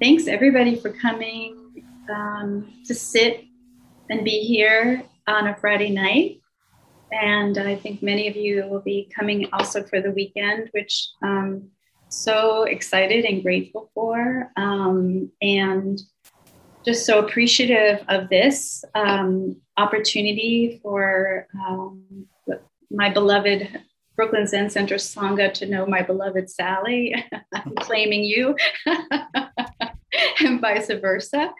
[0.00, 3.44] thanks everybody for coming um, to sit
[4.10, 6.40] and be here on a Friday night.
[7.10, 11.70] And I think many of you will be coming also for the weekend, which I'm
[12.08, 14.50] so excited and grateful for.
[14.56, 16.00] Um, and
[16.84, 22.26] just so appreciative of this um, opportunity for um,
[22.90, 23.82] my beloved
[24.16, 27.14] Brooklyn Zen Center Sangha to know my beloved Sally.
[27.54, 28.56] I'm claiming you.
[30.40, 31.52] and vice versa.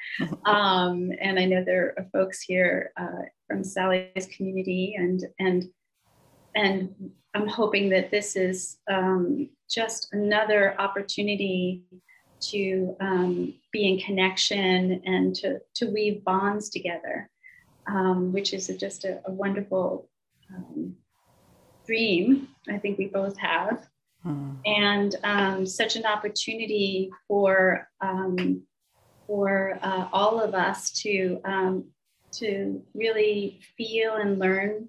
[0.44, 5.64] Um, and I know there are folks here uh, from Sally's community, and and
[6.54, 6.94] and
[7.34, 11.84] I'm hoping that this is um, just another opportunity
[12.40, 17.30] to um, be in connection and to to weave bonds together,
[17.86, 20.08] um, which is just a, a wonderful
[20.54, 20.96] um,
[21.86, 22.48] dream.
[22.68, 23.88] I think we both have.
[24.22, 24.54] Hmm.
[24.66, 28.62] And um, such an opportunity for um,
[29.26, 31.84] for uh, all of us to um,
[32.32, 34.88] to really feel and learn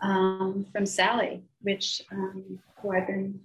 [0.00, 3.40] um, from Sally, which um, who I've been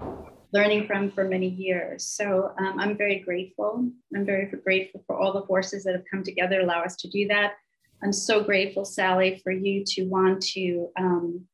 [0.54, 2.06] learning from for many years.
[2.06, 3.90] So um, I'm very grateful.
[4.16, 7.10] I'm very grateful for all the forces that have come together to allow us to
[7.10, 7.54] do that.
[8.04, 11.46] I'm so grateful, Sally, for you to want to um,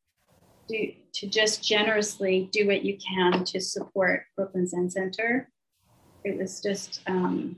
[0.71, 5.49] do to just generously do what you can to support Brooklyn Zen Center.
[6.23, 7.57] It was just um,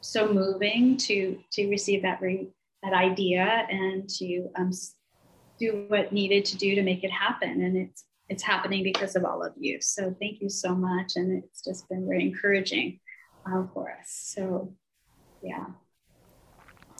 [0.00, 2.48] so moving to to receive that re,
[2.82, 4.70] that idea and to um,
[5.58, 7.62] do what needed to do to make it happen.
[7.62, 9.78] And it's it's happening because of all of you.
[9.80, 13.00] So thank you so much, and it's just been very encouraging
[13.46, 14.08] uh, for us.
[14.34, 14.74] So
[15.42, 15.66] yeah.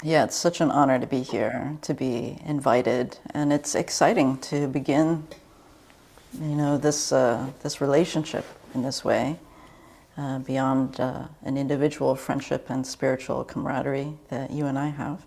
[0.03, 4.69] Yeah, it's such an honor to be here, to be invited, and it's exciting to
[4.69, 5.27] begin,
[6.35, 9.39] you know, this uh, this relationship in this way
[10.17, 15.27] uh, beyond uh, an individual friendship and spiritual camaraderie that you and I have,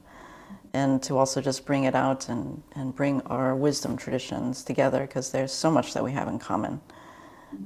[0.73, 5.31] and to also just bring it out and, and bring our wisdom traditions together because
[5.31, 6.81] there's so much that we have in common.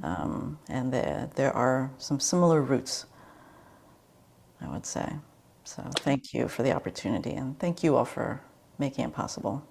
[0.02, 3.06] Um, and there, there are some similar roots,
[4.62, 5.12] I would say.
[5.66, 8.42] So thank you for the opportunity and thank you all for
[8.80, 9.66] making it possible.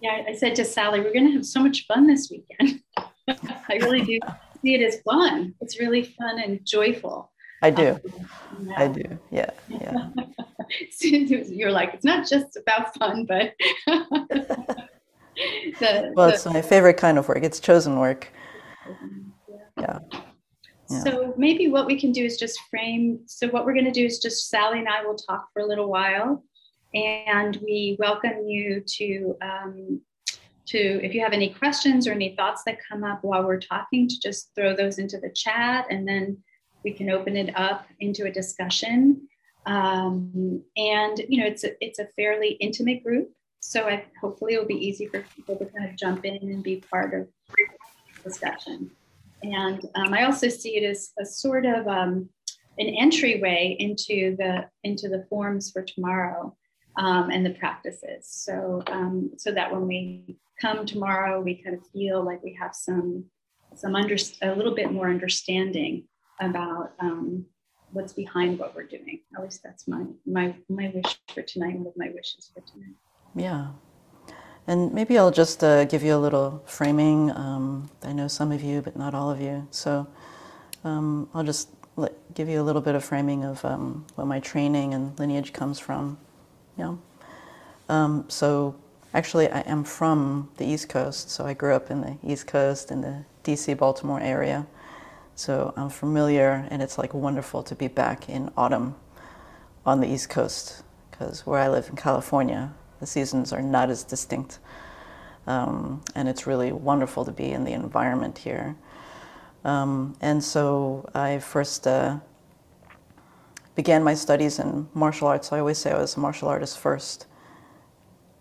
[0.00, 2.80] Yeah, I said to Sally, we're going to have so much fun this weekend.
[3.28, 4.18] I really do
[4.62, 5.54] see it as fun.
[5.60, 7.32] It's really fun and joyful.
[7.62, 7.88] I do.
[7.88, 8.74] Um, yeah.
[8.76, 9.18] I do.
[9.30, 9.50] Yeah.
[9.68, 10.08] Yeah.
[11.00, 13.54] You're like, it's not just about fun, but.
[15.80, 17.42] the, well, the, it's my favorite kind of work.
[17.42, 18.28] It's chosen work.
[18.86, 19.58] Yeah.
[19.80, 19.98] yeah.
[20.90, 21.00] yeah.
[21.02, 23.20] So maybe what we can do is just frame.
[23.26, 25.66] So what we're going to do is just Sally and I will talk for a
[25.66, 26.44] little while,
[26.94, 30.00] and we welcome you to um,
[30.68, 34.06] to, if you have any questions or any thoughts that come up while we're talking,
[34.06, 36.36] to just throw those into the chat and then
[36.84, 39.26] we can open it up into a discussion.
[39.64, 43.30] Um, and, you know, it's a, it's a fairly intimate group.
[43.60, 46.84] So I, hopefully it'll be easy for people to kind of jump in and be
[46.90, 48.90] part of the discussion.
[49.42, 52.28] And um, I also see it as a sort of um,
[52.78, 56.56] an entryway into the into the forms for tomorrow
[56.98, 58.26] um, and the practices.
[58.26, 62.74] So um, so that when we come tomorrow, we kind of feel like we have
[62.74, 63.24] some
[63.74, 66.04] some under, a little bit more understanding
[66.40, 67.46] about um,
[67.92, 69.20] what's behind what we're doing.
[69.36, 71.78] At least that's my my my wish for tonight.
[71.78, 72.96] One of my wishes for tonight.
[73.34, 73.68] Yeah.
[74.66, 77.30] And maybe I'll just uh, give you a little framing.
[77.30, 79.66] Um, I know some of you, but not all of you.
[79.70, 80.06] So
[80.84, 84.40] um, I'll just let, give you a little bit of framing of um, what my
[84.40, 86.18] training and lineage comes from.
[86.78, 86.94] Yeah.
[87.88, 88.76] Um, so
[89.14, 92.90] Actually, I am from the East Coast, so I grew up in the East Coast
[92.90, 94.66] in the DC Baltimore area.
[95.34, 98.96] So I'm familiar, and it's like wonderful to be back in autumn
[99.86, 104.04] on the East Coast because where I live in California, the seasons are not as
[104.04, 104.58] distinct.
[105.46, 108.76] Um, and it's really wonderful to be in the environment here.
[109.64, 112.18] Um, and so I first uh,
[113.78, 115.52] began my studies in martial arts.
[115.52, 117.26] I always say I was a martial artist first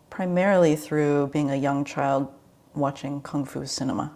[0.09, 2.27] primarily through being a young child
[2.73, 4.11] watching kung fu cinema.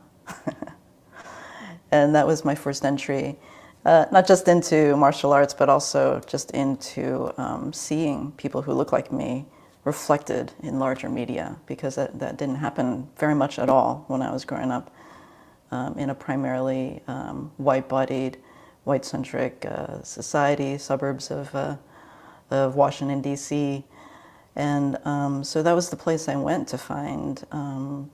[1.92, 3.38] and that was my first entry,
[3.86, 8.92] uh, not just into martial arts, but also just into um, seeing people who look
[8.92, 9.46] like me
[9.84, 14.32] reflected in larger media, because that, that didn't happen very much at all when I
[14.32, 14.90] was growing up
[15.70, 18.40] um, in a primarily um, white bodied,
[18.84, 21.76] white centric uh, society, suburbs of, uh,
[22.50, 23.84] of Washington, D.C.
[24.56, 28.12] And um, so that was the place I went to find um,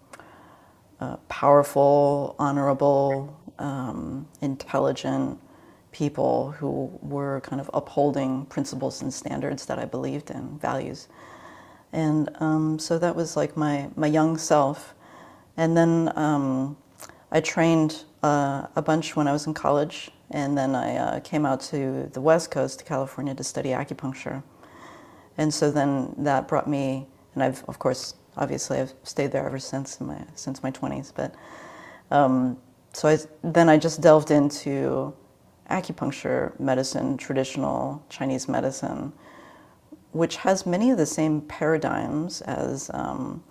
[1.00, 5.40] uh, powerful, honorable, um, intelligent
[5.92, 11.08] people who were kind of upholding principles and standards that I believed in, values.
[11.92, 14.94] And um, so that was like my, my young self.
[15.56, 16.78] And then um,
[17.32, 20.12] I trained uh, a bunch when I was in college.
[20.32, 24.44] And then I uh, came out to the West Coast, to California, to study acupuncture.
[25.38, 29.60] And so then that brought me, and I've, of course, obviously I've stayed there ever
[29.60, 31.14] since my, since my 20s.
[31.16, 31.34] But
[32.12, 32.58] um,
[32.94, 35.14] so I, then I just delved into
[35.70, 39.14] acupuncture medicine, traditional Chinese medicine,
[40.12, 43.44] which has many of the same paradigms as um,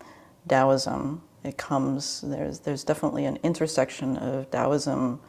[0.48, 1.22] Taoism.
[1.44, 5.20] It comes, there's, there's definitely an intersection of Taoism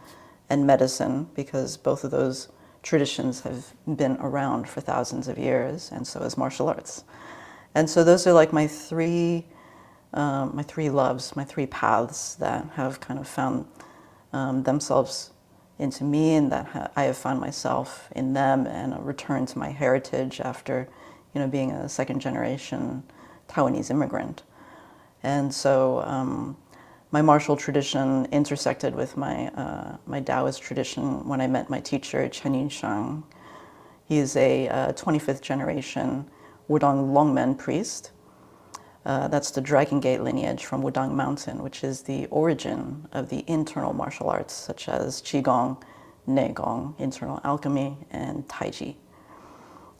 [0.49, 2.49] and medicine because both of those
[2.83, 7.03] traditions have been around for thousands of years, and so has martial arts.
[7.75, 9.45] And so those are like my three,
[10.13, 13.65] um, my three loves, my three paths that have kind of found
[14.31, 15.31] um, themselves
[15.79, 19.59] into me, and that ha- I have found myself in them, and a return to
[19.59, 20.88] my heritage after,
[21.33, 23.03] you know, being a second generation
[23.47, 24.43] Taiwanese immigrant.
[25.23, 26.57] And so um,
[27.12, 32.27] my martial tradition intersected with my, uh, my Taoist tradition when I met my teacher,
[32.27, 33.24] Chen Yunxiang.
[34.06, 36.30] He is a uh, 25th generation
[36.69, 38.12] Wudang Longmen priest.
[39.06, 43.45] Uh, that's the Dragon Gate lineage from Wudang Mountain, which is the origin of the
[43.48, 45.81] internal martial arts such as Qigong,
[46.27, 48.95] Neigong, internal alchemy, and Taiji.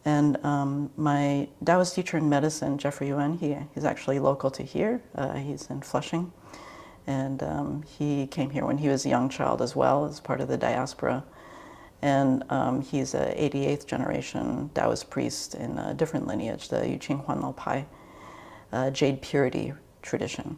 [0.04, 5.02] And um, my Taoist teacher in medicine, Jeffrey Yuen, he, he's actually local to here.
[5.16, 6.34] Uh, he's in Flushing.
[7.08, 10.42] And um, he came here when he was a young child as well, as part
[10.42, 11.24] of the diaspora.
[12.02, 17.56] And um, he's a 88th generation Taoist priest in a different lineage, the Yuqing Huanglao
[17.56, 17.86] Pai
[18.72, 20.58] uh, Jade Purity tradition.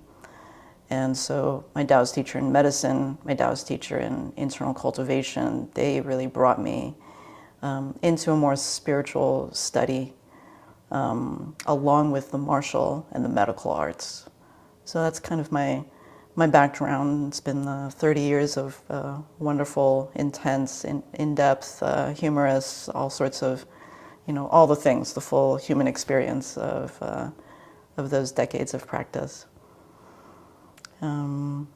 [0.90, 6.28] And so my Taoist teacher in medicine, my Taoist teacher in internal cultivation, they really
[6.28, 6.96] brought me
[7.62, 10.14] um, into a more spiritual study
[10.92, 14.28] um, along with the martial and the medical arts.
[14.86, 15.84] So that's kind of my,
[16.36, 17.28] my background.
[17.30, 23.44] It's been uh, 30 years of uh, wonderful, intense, in, in-depth, uh, humorous, all sorts
[23.44, 23.66] of,
[24.28, 27.30] you know, all the things, the full human experience of, uh,
[27.98, 29.46] of those decades of practice.
[31.02, 31.68] Um,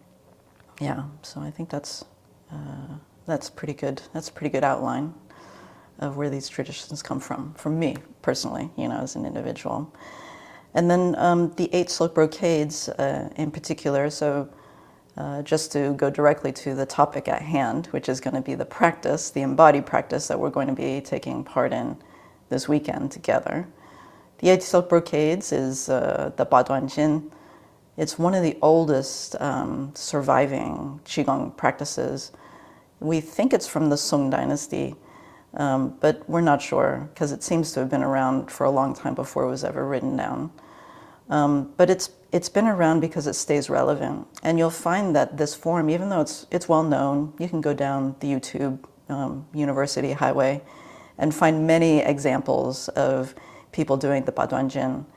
[0.80, 2.06] yeah, so I think that's,
[2.52, 2.96] uh,
[3.26, 4.02] that's pretty good.
[4.14, 5.14] That's a pretty good outline
[6.00, 9.94] of where these traditions come from, from me personally, you know, as an individual.
[10.74, 14.50] And then um, the eight silk brocades uh, in particular, so
[15.18, 18.56] uh, just to go directly to the topic at hand, which is going to be
[18.56, 21.96] the practice, the embodied practice that we're going to be taking part in
[22.50, 23.68] this weekend together.
[24.40, 27.32] The eight silk brocades is uh, the Baduan Jin.
[27.96, 32.32] It's one of the oldest um, surviving Qigong practices.
[33.00, 34.96] We think it's from the Song dynasty,
[35.54, 38.96] um, but we're not sure because it seems to have been around for a long
[38.96, 40.52] time before it was ever written down.
[41.34, 45.56] Um, but it's it's been around because it stays relevant, and you'll find that this
[45.56, 48.78] form, even though it's it's well known, you can go down the YouTube
[49.10, 50.62] um, University Highway
[51.18, 53.34] and find many examples of
[53.72, 55.08] people doing the Baduan Jin.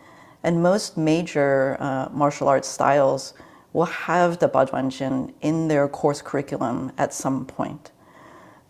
[0.42, 3.34] And most major uh, martial arts styles
[3.74, 7.92] will have the Baduan Jin in their course curriculum at some point.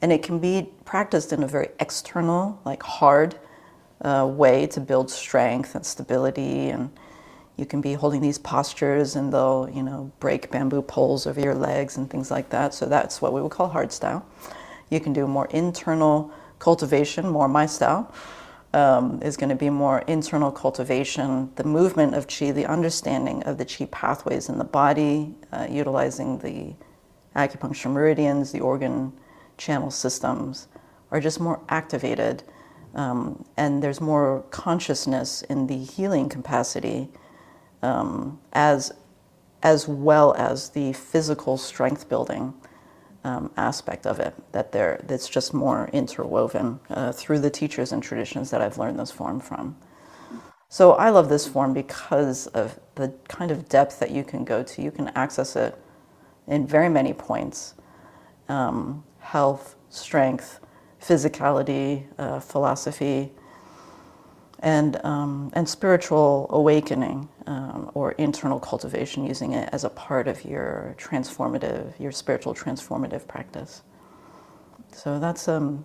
[0.03, 3.39] And it can be practiced in a very external, like hard
[4.01, 6.71] uh, way to build strength and stability.
[6.71, 6.91] And
[7.57, 11.55] you can be holding these postures and they'll, you know, break bamboo poles over your
[11.55, 12.75] legs and things like that.
[12.75, 14.27] So that's what we would call hard style.
[14.91, 18.13] You can do more internal cultivation, more my style.
[18.75, 23.57] Um, is going to be more internal cultivation, the movement of qi, the understanding of
[23.57, 26.75] the qi pathways in the body, uh, utilizing the
[27.35, 29.15] acupuncture meridians, the organ
[29.57, 30.69] channel systems
[31.11, 32.43] are just more activated
[32.95, 37.09] um, and there's more consciousness in the healing capacity
[37.83, 38.93] um, as,
[39.63, 42.55] as well as the physical strength building
[43.25, 48.01] um, aspect of it that there that's just more interwoven uh, through the teachers and
[48.01, 49.77] traditions that I've learned this form from.
[50.69, 54.63] So I love this form because of the kind of depth that you can go
[54.63, 54.83] to.
[54.83, 55.77] You can access it
[56.47, 57.75] in very many points.
[58.49, 60.61] Um, health, strength,
[61.01, 63.33] physicality, uh, philosophy,
[64.61, 70.45] and, um, and spiritual awakening um, or internal cultivation, using it as a part of
[70.45, 73.83] your transformative, your spiritual transformative practice.
[74.93, 75.85] So that's, um,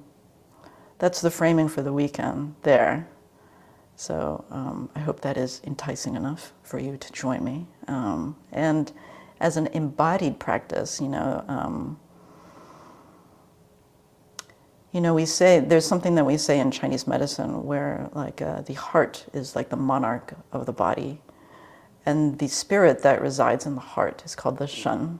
[0.99, 3.07] that's the framing for the weekend there.
[3.95, 7.67] So um, I hope that is enticing enough for you to join me.
[7.87, 8.91] Um, and
[9.39, 11.99] as an embodied practice, you know, um,
[14.91, 18.61] you know, we say there's something that we say in Chinese medicine where, like, uh,
[18.61, 21.21] the heart is like the monarch of the body,
[22.05, 25.19] and the spirit that resides in the heart is called the Shen.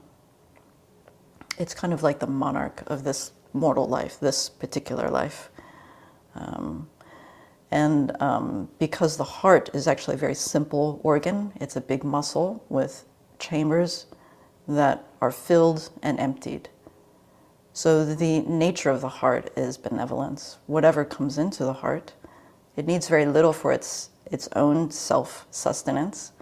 [1.58, 5.50] It's kind of like the monarch of this mortal life, this particular life.
[6.34, 6.88] Um,
[7.70, 12.64] and um, because the heart is actually a very simple organ, it's a big muscle
[12.68, 13.04] with
[13.38, 14.06] chambers
[14.68, 16.68] that are filled and emptied.
[17.72, 20.58] So the nature of the heart is benevolence.
[20.66, 22.12] Whatever comes into the heart,
[22.76, 26.32] it needs very little for its, its own self sustenance.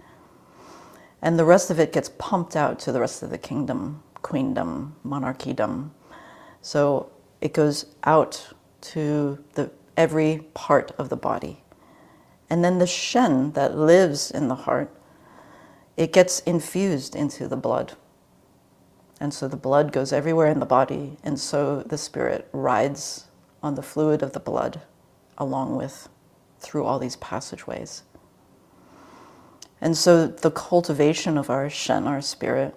[1.21, 4.95] And the rest of it gets pumped out to the rest of the kingdom, queendom,
[5.03, 5.91] monarchdom.
[6.61, 7.11] So
[7.41, 11.63] it goes out to the, every part of the body.
[12.49, 14.91] And then the shen that lives in the heart,
[15.95, 17.93] it gets infused into the blood.
[19.19, 23.27] And so the blood goes everywhere in the body, and so the spirit rides
[23.61, 24.81] on the fluid of the blood
[25.37, 26.09] along with
[26.59, 28.03] through all these passageways.
[29.81, 32.75] And so the cultivation of our Shen, our spirit,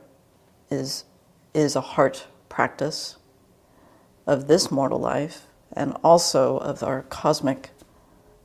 [0.70, 1.04] is,
[1.52, 3.18] is a heart practice
[4.26, 7.70] of this mortal life and also of our cosmic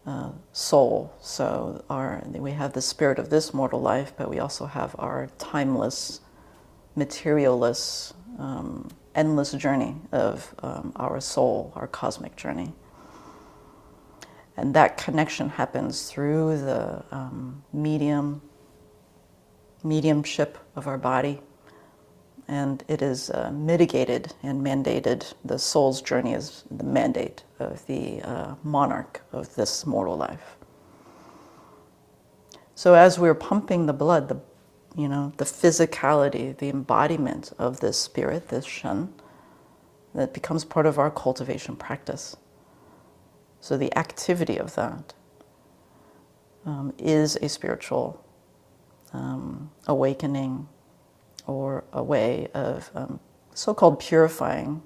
[0.05, 1.13] uh, soul.
[1.21, 5.29] So our, we have the spirit of this mortal life, but we also have our
[5.37, 6.19] timeless
[6.97, 12.73] materialless, um, endless journey of um, our soul, our cosmic journey.
[14.57, 18.41] And that connection happens through the um, medium,
[19.83, 21.41] mediumship of our body.
[22.47, 25.33] And it is uh, mitigated and mandated.
[25.45, 30.57] The soul's journey is the mandate of the uh, monarch of this mortal life.
[32.73, 34.39] So, as we're pumping the blood, the
[34.95, 39.13] you know, the physicality, the embodiment of this spirit, this Shen,
[40.13, 42.35] that becomes part of our cultivation practice.
[43.61, 45.13] So the activity of that
[46.65, 48.23] um, is a spiritual
[49.13, 50.67] um, awakening
[51.47, 53.19] or a way of um,
[53.53, 54.81] so called purifying.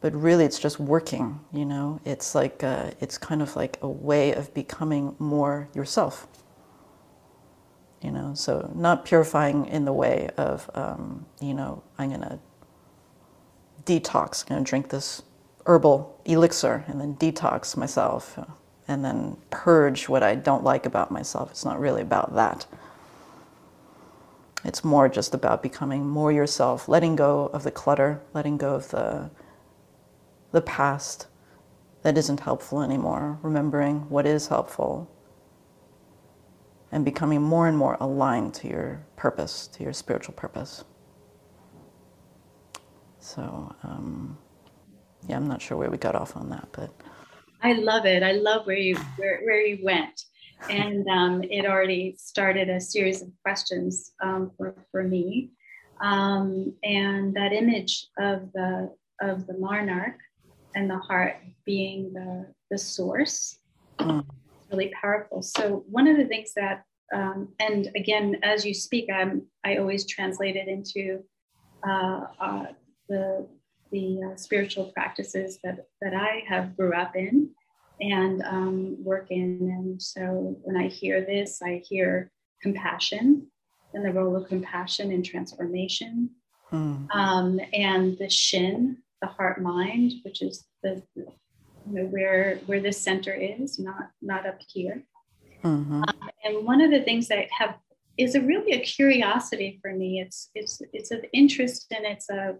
[0.00, 2.00] But really, it's just working, you know?
[2.06, 6.26] It's like, uh, it's kind of like a way of becoming more yourself
[8.02, 12.38] you know so not purifying in the way of um, you know i'm to
[13.84, 15.22] detox going to drink this
[15.66, 18.38] herbal elixir and then detox myself
[18.90, 22.66] and then purge what i don't like about myself it's not really about that
[24.64, 28.90] it's more just about becoming more yourself letting go of the clutter letting go of
[28.90, 29.30] the
[30.52, 31.26] the past
[32.02, 35.08] that isn't helpful anymore remembering what is helpful
[36.92, 40.84] and becoming more and more aligned to your purpose, to your spiritual purpose.
[43.20, 44.38] So, um,
[45.28, 46.90] yeah, I'm not sure where we got off on that, but
[47.62, 48.22] I love it.
[48.22, 50.22] I love where you where, where you went,
[50.68, 55.50] and um, it already started a series of questions um, for for me,
[56.00, 60.18] um, and that image of the of the monarch
[60.74, 63.58] and the heart being the the source.
[63.98, 64.24] Mm
[64.70, 65.42] really powerful.
[65.42, 70.06] So one of the things that, um, and again, as you speak, I'm, I always
[70.06, 71.24] translate it into
[71.86, 72.66] uh, uh,
[73.08, 73.48] the
[73.90, 77.50] the uh, spiritual practices that that I have grew up in
[78.00, 79.70] and um, work in.
[79.76, 82.30] And so when I hear this, I hear
[82.62, 83.46] compassion
[83.92, 86.30] and the role of compassion in transformation,
[86.70, 87.10] mm.
[87.14, 91.26] um, and the shin, the heart mind, which is the, you
[91.86, 95.02] know, where where the center is, not not up here.
[95.64, 96.04] Mm-hmm.
[96.04, 97.76] Um, and one of the things that have
[98.16, 100.20] is a really a curiosity for me.
[100.20, 102.56] It's it's it's of interest and it's a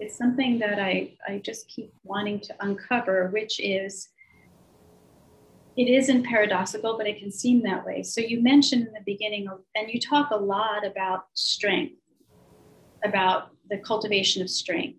[0.00, 4.08] it's something that I I just keep wanting to uncover, which is
[5.76, 8.02] it isn't paradoxical, but it can seem that way.
[8.02, 11.94] So you mentioned in the beginning, and you talk a lot about strength,
[13.04, 14.98] about the cultivation of strength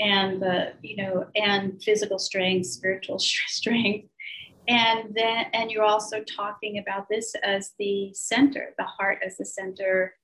[0.00, 4.08] and the you know and physical strength spiritual strength
[4.66, 9.44] and then and you're also talking about this as the center the heart as the
[9.44, 10.14] center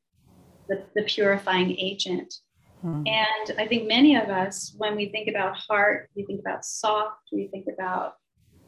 [0.69, 2.35] the, the purifying agent
[2.81, 3.03] hmm.
[3.07, 7.29] and i think many of us when we think about heart we think about soft
[7.33, 8.15] we think about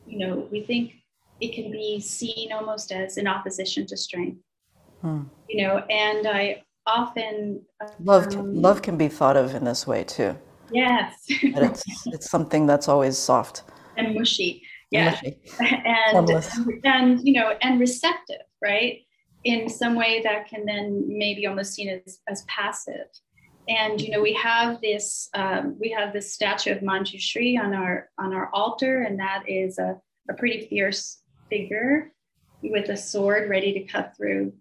[0.06, 0.94] you know we think
[1.40, 4.40] it can be seen almost as in opposition to strength
[5.00, 5.22] hmm.
[5.48, 7.62] you know and i often
[8.00, 10.36] love um, love can be thought of in this way too
[10.72, 11.14] Yes.
[11.28, 13.62] it's, it's something that's always soft
[13.96, 14.62] and mushy.
[14.90, 15.10] Yeah.
[15.10, 15.38] Mushy.
[15.60, 16.30] And,
[16.84, 19.00] and, you know, and receptive, right?
[19.44, 23.06] In some way that can then maybe almost seen as, as passive.
[23.68, 28.08] And you know we have this um, we have this statue of Manjushri on our
[28.18, 32.12] on our altar, and that is a, a pretty fierce figure
[32.62, 34.52] with a sword ready to cut through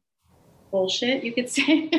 [0.72, 1.92] bullshit, you could say,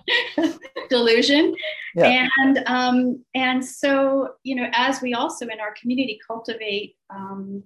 [0.88, 1.54] delusion.
[1.94, 2.28] Yeah.
[2.38, 7.62] And um, and so you know, as we also in our community cultivate um,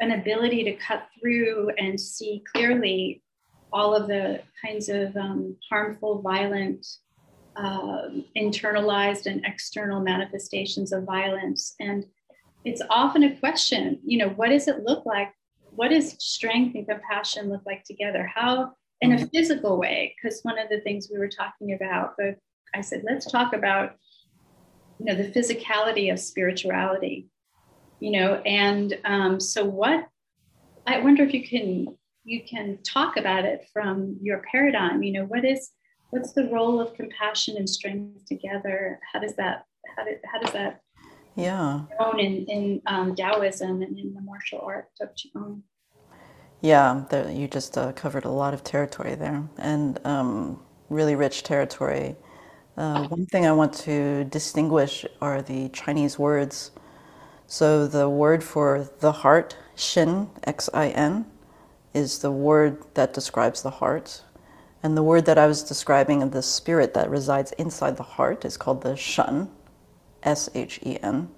[0.00, 3.22] an ability to cut through and see clearly
[3.72, 6.86] all of the kinds of um, harmful, violent,
[7.58, 11.74] uh, internalized and external manifestations of violence.
[11.80, 12.06] And
[12.64, 15.32] it's often a question, you know, what does it look like?
[15.70, 18.30] What does strength and compassion look like together?
[18.32, 19.26] How, in a mm-hmm.
[19.26, 20.14] physical way?
[20.16, 22.36] Because one of the things we were talking about, but
[22.74, 23.96] I said, let's talk about,
[24.98, 27.28] you know, the physicality of spirituality,
[28.00, 30.06] you know, and um, so what?
[30.86, 35.02] I wonder if you can you can talk about it from your paradigm.
[35.02, 35.70] You know, what is
[36.10, 39.00] what's the role of compassion and strength together?
[39.12, 39.64] How does that
[39.96, 40.80] how, did, how does that
[41.36, 45.62] yeah known in in um, Taoism and in the martial art of Qigong?
[46.60, 51.44] Yeah, there, you just uh, covered a lot of territory there, and um, really rich
[51.44, 52.16] territory.
[52.76, 56.70] Uh, one thing I want to distinguish are the Chinese words.
[57.46, 61.26] So the word for the heart, Xin, X-I-N,
[61.94, 64.22] is the word that describes the heart.
[64.82, 68.44] And the word that I was describing of the spirit that resides inside the heart
[68.44, 69.50] is called the Shen,
[70.22, 71.28] S H E N.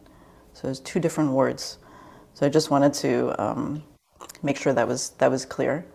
[0.53, 1.79] So there's two different words.
[2.35, 3.83] So I just wanted to um,
[4.43, 5.87] make sure that was, that was clear.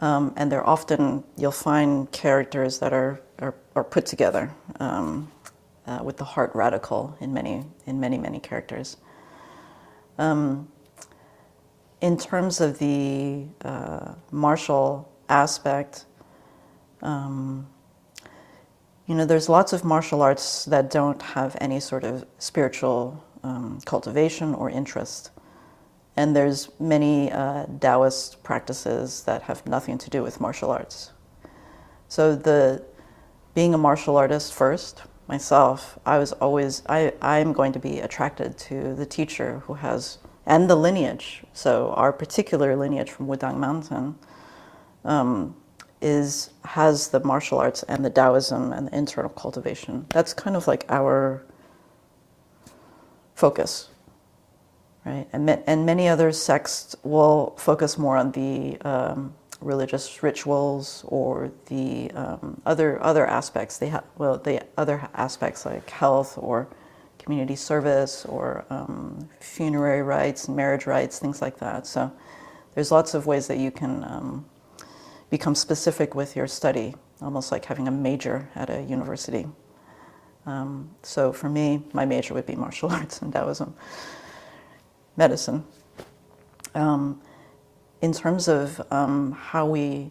[0.00, 5.30] Um, and they're often, you'll find characters that are, are, are put together um,
[5.86, 8.96] uh, with the heart radical in many, in many, many characters.
[10.18, 10.68] Um,
[12.00, 16.06] in terms of the uh, martial aspect,
[17.02, 17.66] um,
[19.06, 23.80] you know, there's lots of martial arts that don't have any sort of spiritual um,
[23.84, 25.30] cultivation or interest.
[26.16, 31.10] And there's many uh, Taoist practices that have nothing to do with martial arts.
[32.08, 32.84] So the
[33.54, 38.56] being a martial artist first, myself, I was always, I, I'm going to be attracted
[38.58, 41.42] to the teacher who has and the lineage.
[41.52, 44.16] So our particular lineage from Wudang Mountain
[45.04, 45.56] um,
[46.02, 50.06] is has the martial arts and the Taoism and the internal cultivation.
[50.10, 51.44] That's kind of like our
[53.34, 53.88] focus,
[55.04, 55.26] right?
[55.32, 62.10] And, and many other sects will focus more on the um, religious rituals or the
[62.12, 63.78] um, other other aspects.
[63.78, 66.68] They have well, the other aspects like health or
[67.18, 71.86] community service or um, funerary rites, marriage rites, things like that.
[71.86, 72.10] So
[72.74, 74.44] there's lots of ways that you can um,
[75.32, 79.46] become specific with your study, almost like having a major at a university.
[80.44, 83.74] Um, so for me, my major would be martial arts and Taoism,
[85.16, 85.64] medicine.
[86.74, 87.22] Um,
[88.02, 90.10] in terms of um, how we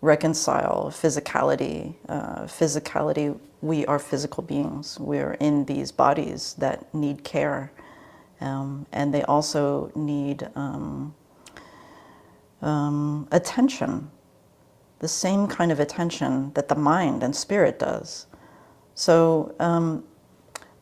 [0.00, 1.94] reconcile physicality.
[2.08, 4.98] Uh, physicality, we are physical beings.
[4.98, 7.70] We're in these bodies that need care.
[8.40, 11.14] Um, and they also need um,
[12.62, 14.10] um, attention,
[15.02, 18.26] the same kind of attention that the mind and spirit does.
[18.94, 20.04] So um,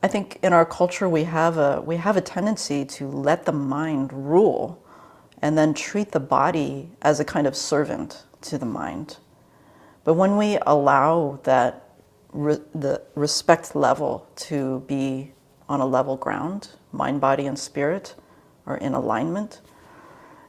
[0.03, 3.53] I think in our culture we have a we have a tendency to let the
[3.53, 4.83] mind rule,
[5.41, 9.17] and then treat the body as a kind of servant to the mind.
[10.05, 11.89] But when we allow that
[12.31, 15.33] re- the respect level to be
[15.67, 18.15] on a level ground, mind, body, and spirit
[18.67, 19.63] are in alignment,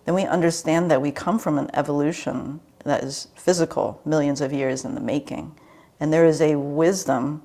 [0.03, 4.85] then we understand that we come from an evolution that is physical, millions of years
[4.85, 5.55] in the making.
[5.99, 7.43] And there is a wisdom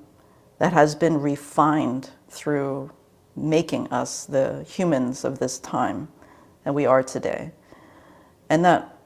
[0.59, 2.91] that has been refined through
[3.35, 6.07] making us the humans of this time
[6.63, 7.51] that we are today.
[8.49, 8.97] And that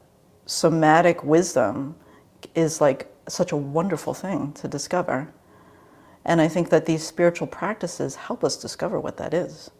[0.45, 1.95] somatic wisdom
[2.55, 5.33] is like such a wonderful thing to discover.
[6.23, 9.71] And I think that these spiritual practices help us discover what that is.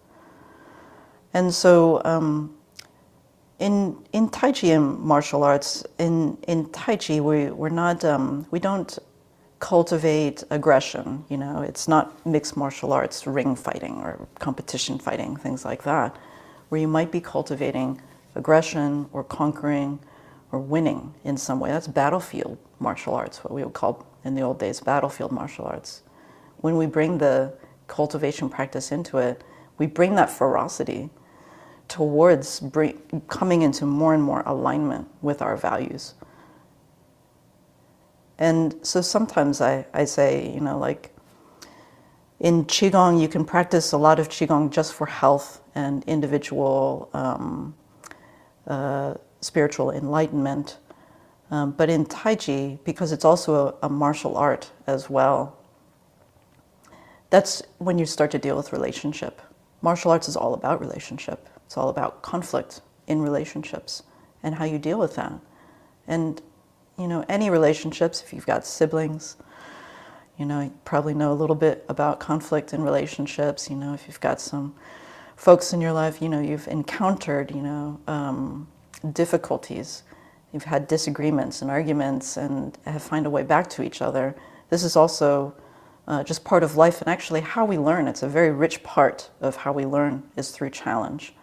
[1.34, 2.56] And so, um,
[3.62, 8.46] in in Tai Chi and martial arts, in in Tai Chi, we we're not um,
[8.52, 8.98] we don't
[9.60, 11.24] cultivate aggression.
[11.30, 16.18] You know, it's not mixed martial arts, ring fighting or competition fighting, things like that,
[16.70, 18.02] where you might be cultivating
[18.36, 20.00] aggression or conquering
[20.52, 21.70] or winning in some way.
[21.70, 26.02] That's battlefield martial arts, what we would call in the old days battlefield martial arts.
[26.58, 27.54] When we bring the
[27.88, 29.44] cultivation practice into it,
[29.78, 31.12] we bring that ferocity
[31.92, 36.14] towards bring, coming into more and more alignment with our values.
[38.40, 41.14] And so sometimes I, I say, you know, like
[42.40, 47.76] in Qigong, you can practice a lot of Qigong just for health and individual um,
[48.66, 50.78] uh, spiritual enlightenment.
[51.52, 55.58] Um, but in Tai Chi, because it's also a, a martial art as well,
[57.30, 59.42] that's when you start to deal with relationship.
[59.82, 61.48] Martial arts is all about relationship.
[61.72, 64.04] It's all about conflict in relationships
[64.44, 65.32] and how you deal with that.
[66.06, 66.42] And
[66.98, 69.38] you know, any relationships, if you've got siblings,
[70.38, 73.70] you know, you probably know a little bit about conflict in relationships.
[73.70, 74.76] You know, if you've got some
[75.38, 78.68] folks in your life, you know, you've encountered, you know, um,
[79.14, 80.04] difficulties,
[80.52, 84.36] you've had disagreements and arguments and have find a way back to each other.
[84.70, 85.56] This is also
[86.06, 88.10] uh, just part of life and actually how we learn.
[88.10, 91.34] It's a very rich part of how we learn is through challenge.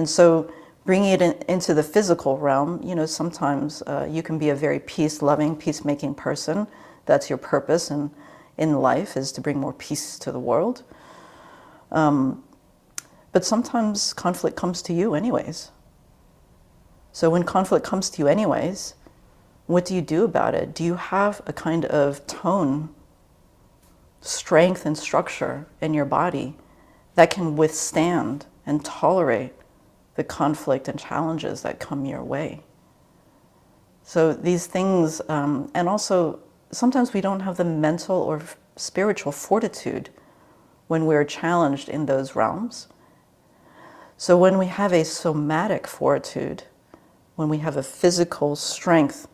[0.00, 0.50] And so
[0.86, 4.54] bringing it in, into the physical realm, you know, sometimes uh, you can be a
[4.54, 6.66] very peace-loving, peacemaking person.
[7.04, 8.10] That's your purpose in,
[8.56, 10.84] in life is to bring more peace to the world.
[11.92, 12.42] Um,
[13.32, 15.70] but sometimes conflict comes to you anyways.
[17.12, 18.94] So when conflict comes to you anyways,
[19.66, 20.74] what do you do about it?
[20.74, 22.88] Do you have a kind of tone,
[24.22, 26.56] strength, and structure in your body
[27.16, 29.52] that can withstand and tolerate
[30.20, 32.60] the conflict and challenges that come your way?
[34.02, 38.42] So these things, um, and also sometimes we don't have the mental or
[38.76, 40.10] spiritual fortitude
[40.88, 42.88] when we're challenged in those realms.
[44.18, 46.64] So when we have a somatic fortitude,
[47.36, 49.26] when we have a physical strength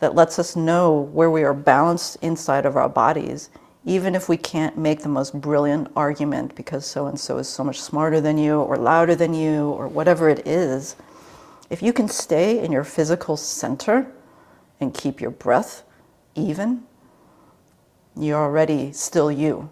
[0.00, 3.48] that lets us know where we are balanced inside of our bodies,
[3.84, 7.62] even if we can't make the most brilliant argument because so and so is so
[7.62, 10.96] much smarter than you or louder than you or whatever it is,
[11.68, 14.10] if you can stay in your physical center
[14.80, 15.82] and keep your breath
[16.34, 16.84] even,
[18.16, 19.70] you're already still you.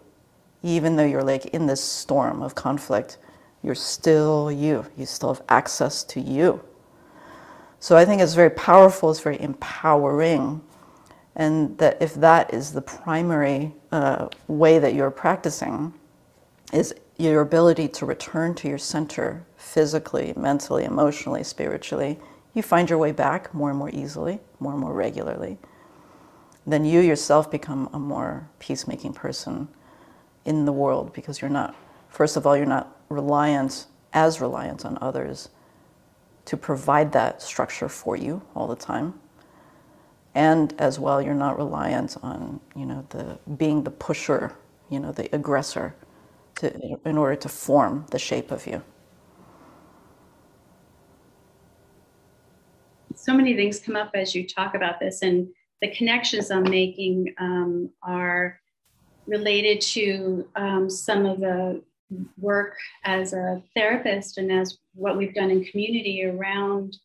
[0.63, 3.19] Even though you're like in this storm of conflict,
[3.63, 4.85] you're still you.
[4.97, 6.63] You still have access to you.
[7.81, 10.61] So I think it's very powerful, it's very empowering.
[11.35, 15.95] And that if that is the primary uh, way that you're practicing,
[16.73, 22.19] is your ability to return to your center physically, mentally, emotionally, spiritually,
[22.55, 25.59] you find your way back more and more easily, more and more regularly.
[26.67, 29.69] Then you yourself become a more peacemaking person
[30.45, 31.75] in the world because you're not,
[32.09, 35.49] first of all, you're not reliant, as reliant on others
[36.45, 39.15] to provide that structure for you all the time.
[40.35, 44.53] And as well, you're not reliant on, you know, the being the pusher,
[44.89, 45.95] you know, the aggressor
[46.57, 48.83] to, in order to form the shape of you.
[53.15, 55.49] So many things come up as you talk about this, and
[55.83, 58.59] the connections I'm making um, are
[59.27, 61.83] related to um, some of the
[62.39, 66.97] work as a therapist and as what we've done in community around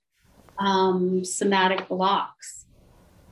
[0.60, 2.57] um, somatic blocks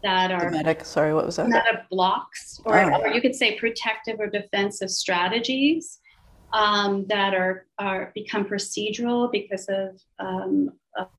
[0.05, 0.83] that are.
[0.83, 1.89] Sorry, what was that?
[1.89, 3.01] Blocks, or, oh.
[3.01, 5.99] or you could say protective or defensive strategies
[6.53, 10.69] um, that are are become procedural because of um,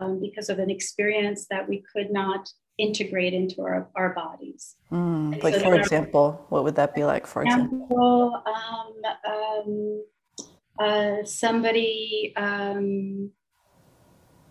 [0.01, 4.77] um, because of an experience that we could not integrate into our, our bodies.
[4.92, 7.27] Mm, like so for example, what would that be like?
[7.27, 8.94] For example, example um,
[9.33, 10.05] um,
[10.79, 13.31] uh, somebody um,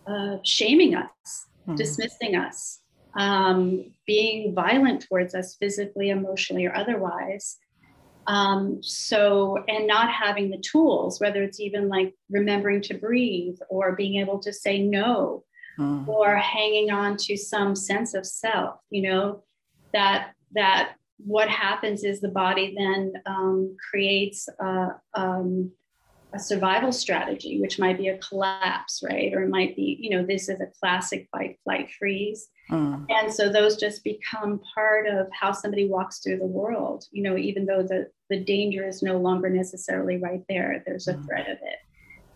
[0.08, 1.76] uh, shaming us, mm-hmm.
[1.76, 2.80] dismissing us,
[3.15, 7.58] um, being violent towards us physically, emotionally, or otherwise.
[8.28, 13.95] Um, so, and not having the tools, whether it's even like remembering to breathe or
[13.95, 15.43] being able to say no
[15.80, 16.08] mm.
[16.08, 19.43] or hanging on to some sense of self, you know,
[19.93, 25.71] that, that what happens is the body then um, creates a, um,
[26.36, 29.34] a survival strategy, which might be a collapse, right?
[29.34, 32.50] Or it might be, you know, this is a classic fight, flight, freeze.
[32.69, 33.06] Mm.
[33.10, 37.38] And so those just become part of how somebody walks through the world, you know,
[37.38, 41.26] even though the, the danger is no longer necessarily right there, there's a mm.
[41.26, 41.80] threat of it.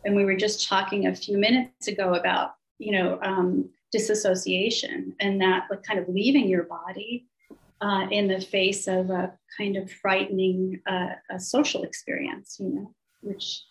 [0.05, 5.41] And we were just talking a few minutes ago about, you know, um, disassociation and
[5.41, 7.27] that like kind of leaving your body
[7.81, 12.95] uh, in the face of a kind of frightening uh, a social experience, you know,
[13.21, 13.63] which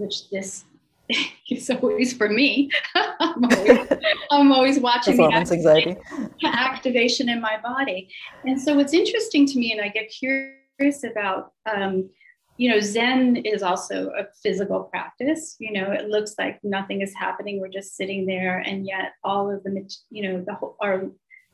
[0.00, 0.64] which this
[1.50, 2.70] is always for me.
[2.94, 3.88] I'm, always,
[4.30, 5.96] I'm, always, watching Performance anxiety.
[6.44, 8.08] activation in my body.
[8.44, 12.08] And so what's interesting to me, and I get curious about, um,
[12.56, 15.56] you know, Zen is also a physical practice.
[15.58, 17.60] You know, it looks like nothing is happening.
[17.60, 21.04] We're just sitting there, and yet all of the, you know, the whole, our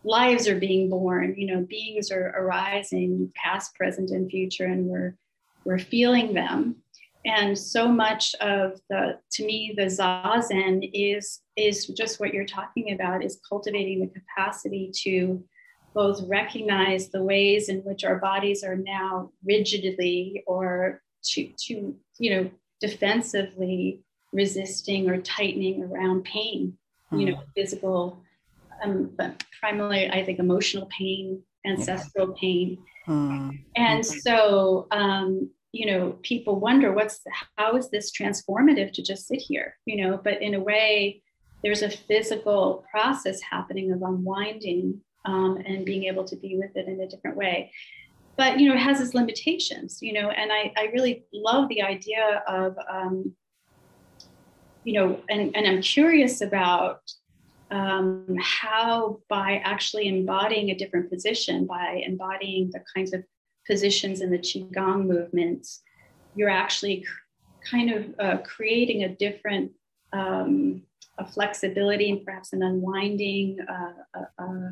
[0.07, 5.17] lives are being born you know beings are arising past present and future and we're
[5.65, 6.77] we're feeling them
[7.27, 12.93] and so much of the to me the zazen is is just what you're talking
[12.93, 15.43] about is cultivating the capacity to
[15.93, 22.31] both recognize the ways in which our bodies are now rigidly or to to you
[22.31, 26.77] know defensively resisting or tightening around pain
[27.13, 27.21] mm.
[27.21, 27.51] you know hmm.
[27.55, 28.23] physical
[28.85, 33.59] um, but primarily i think emotional pain ancestral pain mm.
[33.77, 37.21] and so um, you know people wonder what's
[37.57, 40.21] how is this transformative to just sit here you know?
[40.23, 41.23] But in a way
[41.63, 46.87] there's a physical process happening of unwinding um, and being able to be with it
[46.87, 47.73] in a different way.
[48.37, 51.83] But you know it has its limitations you know and i, I really love the
[51.83, 53.35] idea of um,
[54.85, 57.01] you know and, and i'm curious about
[57.71, 63.25] um, how by actually embodying a different position by embodying the kinds of
[63.67, 65.83] positions in the qigong movements
[66.35, 67.05] you're actually
[67.69, 69.73] kind of uh, creating a different
[70.13, 70.83] um,
[71.19, 74.71] a flexibility and perhaps an unwinding uh, uh, uh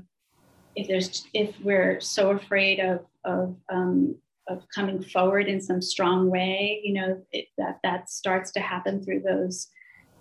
[0.76, 4.16] if there's if we're so afraid of of um,
[4.48, 9.02] of coming forward in some strong way, you know, it, that that starts to happen
[9.02, 9.68] through those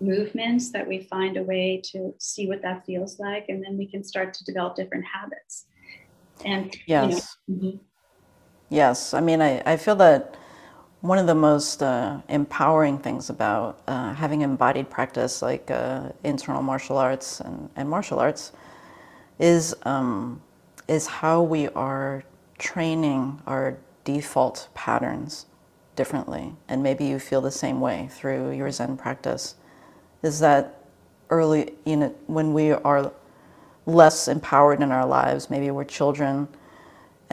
[0.00, 3.86] movements that we find a way to see what that feels like, and then we
[3.86, 5.66] can start to develop different habits.
[6.44, 7.76] And yes, you know, mm-hmm.
[8.74, 10.36] Yes, I mean, I, I feel that
[11.00, 16.62] one of the most uh, empowering things about uh, having embodied practice like uh, internal
[16.62, 18.52] martial arts and, and martial arts
[19.38, 20.40] is um,
[20.88, 22.24] is how we are
[22.58, 25.46] training our default patterns
[25.96, 26.52] differently.
[26.68, 29.54] And maybe you feel the same way through your Zen practice.
[30.22, 30.80] Is that
[31.30, 33.12] early, you know, when we are
[33.86, 36.48] less empowered in our lives, maybe we're children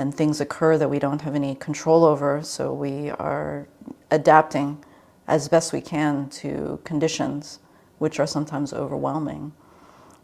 [0.01, 3.67] and things occur that we don't have any control over, so we are
[4.11, 4.83] adapting
[5.27, 7.59] as best we can to conditions
[7.99, 9.53] which are sometimes overwhelming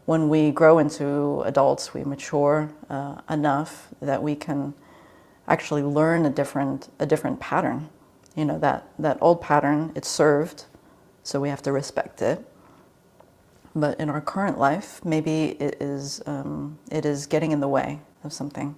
[0.08, 4.72] when we grow into adults, we mature uh, enough that we can
[5.46, 7.90] actually learn a different a different pattern.
[8.34, 10.64] You know that that old pattern it served,
[11.22, 12.42] so we have to respect it.
[13.74, 18.00] But in our current life, maybe it is um, it is getting in the way
[18.24, 18.76] of something,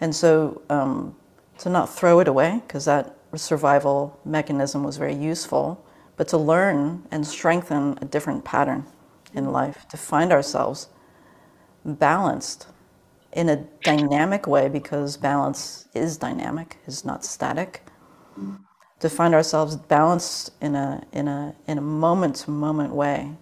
[0.00, 1.16] and so um,
[1.58, 5.84] to not throw it away because that survival mechanism was very useful,
[6.16, 8.86] but to learn and strengthen a different pattern
[9.34, 10.88] in life, to find ourselves
[11.84, 12.68] balanced
[13.32, 17.82] in a dynamic way, because balance is dynamic, is not static.
[19.00, 23.32] To find ourselves balanced in a in a in a moment to moment way.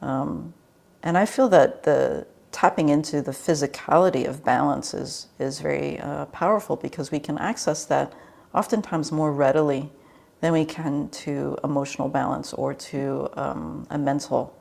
[0.00, 0.54] Um,
[1.02, 6.24] and I feel that the tapping into the physicality of balance is is very uh,
[6.26, 8.14] powerful because we can access that
[8.54, 9.92] oftentimes more readily
[10.40, 14.56] than we can to emotional balance or to um, a mental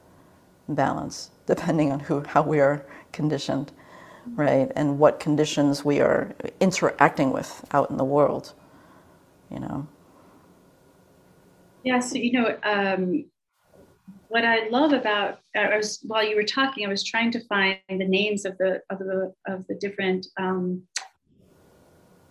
[0.70, 3.72] balance, depending on who, how we are conditioned,
[4.36, 4.72] right?
[4.76, 8.54] And what conditions we are interacting with out in the world,
[9.52, 9.88] you know.
[11.84, 13.26] Yeah, so, you know, um,
[14.28, 17.78] what I love about, I was, while you were talking, I was trying to find
[17.90, 20.84] the names of the, of the, of the different um,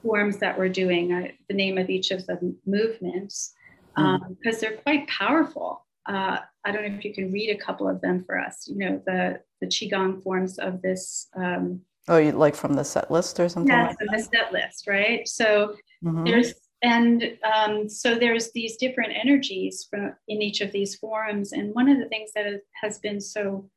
[0.03, 3.55] forms that we're doing, uh, the name of each of the movements,
[3.95, 4.25] because hmm.
[4.25, 4.61] um, mm.
[4.61, 5.87] they're quite powerful.
[6.07, 8.69] Uh, I don't know if you can read a couple of them for us.
[8.69, 11.29] You know, the the qigong forms of this.
[11.35, 13.73] Um, oh, you like from the set list or something?
[13.73, 15.27] Yes, like the set list, right?
[15.27, 16.25] So mm-hmm.
[16.25, 16.55] there's
[16.85, 21.89] and um, so there's these different energies from in each of these forums And one
[21.89, 23.71] of the things that has been so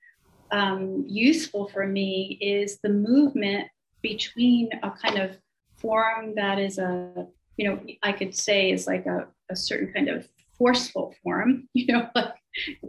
[0.52, 3.70] um, useful for me is the movement
[4.02, 5.38] between a kind of
[5.78, 10.10] form that is a you know I could say is like a, a certain kind
[10.10, 12.34] of forceful form, you know, like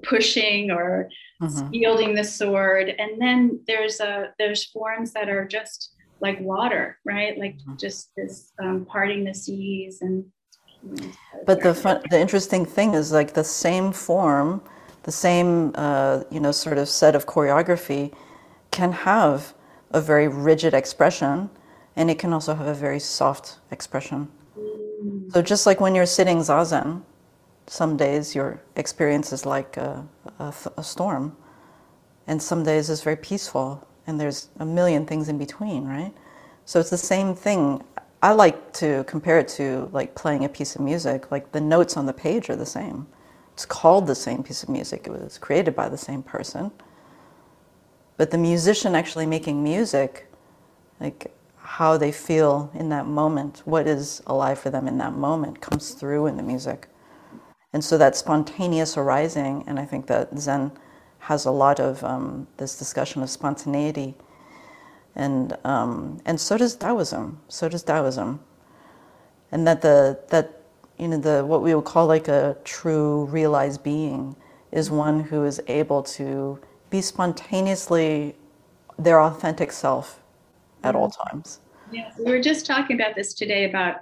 [0.02, 1.08] pushing or
[1.40, 1.70] mm-hmm.
[1.70, 2.92] wielding the sword.
[2.98, 7.38] And then there's a there's forms that are just like water, right?
[7.38, 7.76] Like mm-hmm.
[7.76, 10.24] just this um, parting the seas and.
[11.46, 14.62] but the fun, the interesting thing is like the same form,
[15.02, 18.12] the same uh, you know sort of set of choreography,
[18.70, 19.54] can have
[19.90, 21.50] a very rigid expression,
[21.96, 24.28] and it can also have a very soft expression.
[24.56, 25.32] Mm.
[25.32, 27.02] So just like when you're sitting zazen,
[27.66, 30.06] some days your experience is like a,
[30.38, 31.36] a, a, storm,
[32.26, 36.14] and some days is very peaceful, and there's a million things in between, right?
[36.66, 37.84] So it's the same thing.
[38.22, 41.32] I like to compare it to like playing a piece of music.
[41.32, 43.08] Like the notes on the page are the same.
[43.54, 45.06] It's called the same piece of music.
[45.08, 46.72] It was created by the same person.
[48.16, 50.28] but the musician actually making music,
[51.00, 55.60] like how they feel in that moment, what is alive for them in that moment,
[55.60, 56.88] comes through in the music.
[57.72, 60.72] And so that spontaneous arising, and I think that Zen
[61.20, 64.14] has a lot of um, this discussion of spontaneity,
[65.14, 67.40] and um, and so does Taoism.
[67.48, 68.40] So does Taoism,
[69.52, 70.62] and that the that
[70.98, 74.36] you know the what we would call like a true realized being
[74.72, 76.58] is one who is able to
[76.90, 78.34] be spontaneously
[78.98, 80.20] their authentic self
[80.82, 81.60] at all times.
[81.90, 84.00] Yes, we were just talking about this today about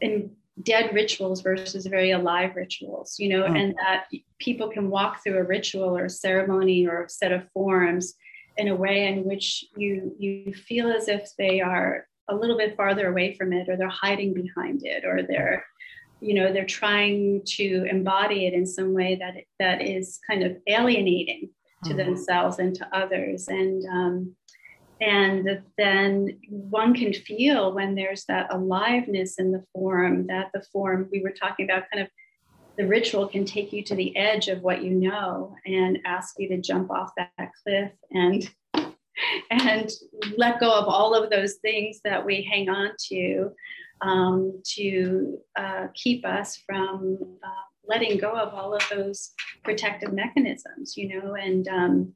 [0.00, 0.30] in
[0.62, 3.58] dead rituals versus very alive rituals, you know, mm.
[3.58, 4.04] and that
[4.38, 8.14] people can walk through a ritual or a ceremony or a set of forms
[8.56, 12.76] in a way in which you you feel as if they are a little bit
[12.76, 15.64] farther away from it or they're hiding behind it or they're
[16.20, 20.56] you know they're trying to embody it in some way that that is kind of
[20.66, 21.48] alienating
[21.84, 21.98] to mm-hmm.
[21.98, 24.36] themselves and to others and um,
[25.02, 31.08] and then one can feel when there's that aliveness in the form that the form
[31.10, 32.08] we were talking about kind of
[32.78, 36.48] the ritual can take you to the edge of what you know and ask you
[36.48, 38.48] to jump off that, cliff and
[39.50, 39.90] and
[40.36, 43.50] let go of all of those things that we hang on to
[44.02, 49.32] um, to uh, keep us from uh, letting go of all of those
[49.64, 52.14] protective mechanisms you know and um,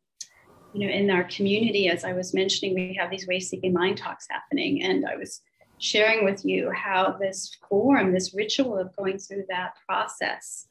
[0.76, 3.96] you know, in our community, as I was mentioning, we have these way seeking mind
[3.96, 4.82] talks happening.
[4.82, 5.40] And I was
[5.78, 10.68] sharing with you how this form, this ritual of going through that process,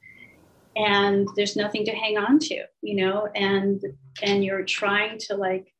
[0.76, 3.82] and there's nothing to hang on to, you know, and
[4.22, 5.74] and you're trying to like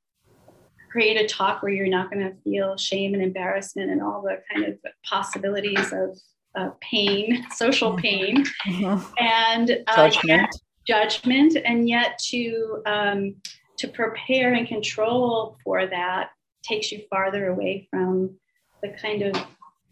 [0.92, 4.42] create a talk where you're not going to feel shame and embarrassment and all the
[4.52, 6.18] kind of possibilities of
[6.56, 8.02] uh, pain, social mm-hmm.
[8.02, 9.14] pain, mm-hmm.
[9.20, 10.56] and uh, judgment.
[10.88, 13.36] judgment, and yet to um,
[13.78, 16.30] to prepare and control for that
[16.64, 18.36] takes you farther away from
[18.82, 19.36] the kind of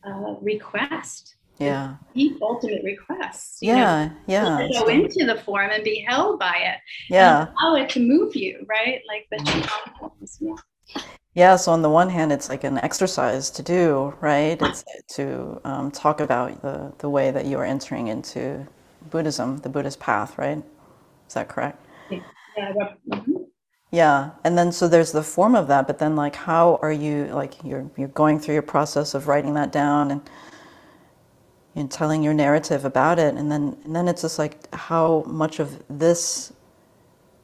[0.05, 1.35] uh, request.
[1.59, 1.95] Yeah.
[2.15, 3.59] Deep ultimate requests.
[3.61, 4.07] Yeah.
[4.07, 4.67] Know, yeah.
[4.71, 6.79] go into the form and be held by it.
[7.09, 7.47] Yeah.
[7.61, 9.01] allow it to move you, right?
[9.07, 9.69] Like the.
[10.39, 10.55] Yeah.
[11.35, 14.61] Yeah, so on the one hand, it's like an exercise to do, right?
[14.61, 14.83] It's
[15.15, 18.67] to um, talk about the, the way that you are entering into
[19.09, 20.61] Buddhism, the Buddhist path, right?
[21.27, 21.83] Is that correct?
[22.11, 22.19] Yeah.
[23.09, 23.33] Mm-hmm.
[23.93, 27.27] Yeah, and then so there's the form of that, but then like how are you
[27.27, 30.21] like you're you're going through your process of writing that down and
[31.75, 35.59] and telling your narrative about it, and then and then it's just like how much
[35.59, 36.53] of this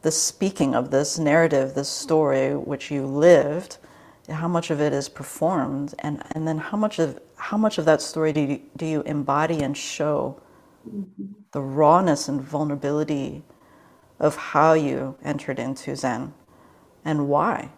[0.01, 3.77] the speaking of this narrative, this story which you lived,
[4.27, 7.85] how much of it is performed, and and then how much of how much of
[7.85, 10.41] that story do you, do you embody and show
[10.89, 11.25] mm-hmm.
[11.51, 13.43] the rawness and vulnerability
[14.19, 16.33] of how you entered into Zen
[17.05, 17.69] and why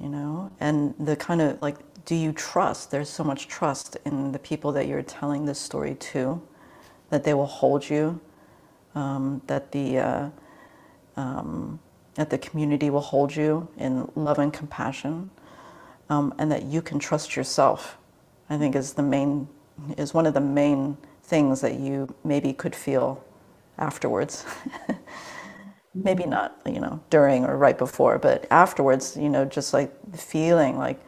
[0.00, 0.50] you know?
[0.60, 4.72] And the kind of like do you trust there's so much trust in the people
[4.72, 6.42] that you're telling this story to
[7.10, 8.20] that they will hold you
[8.94, 10.30] um, that the uh,
[11.16, 11.80] um,
[12.14, 15.30] that the community will hold you in love and compassion
[16.10, 17.96] um, and that you can trust yourself
[18.50, 19.48] i think is the main
[19.96, 23.24] is one of the main things that you maybe could feel
[23.78, 24.44] afterwards
[25.94, 30.18] maybe not you know during or right before but afterwards you know just like the
[30.18, 31.00] feeling like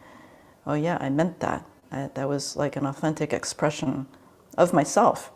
[0.66, 1.64] oh yeah i meant that.
[1.90, 4.06] I, that was like an authentic expression
[4.58, 5.30] of myself.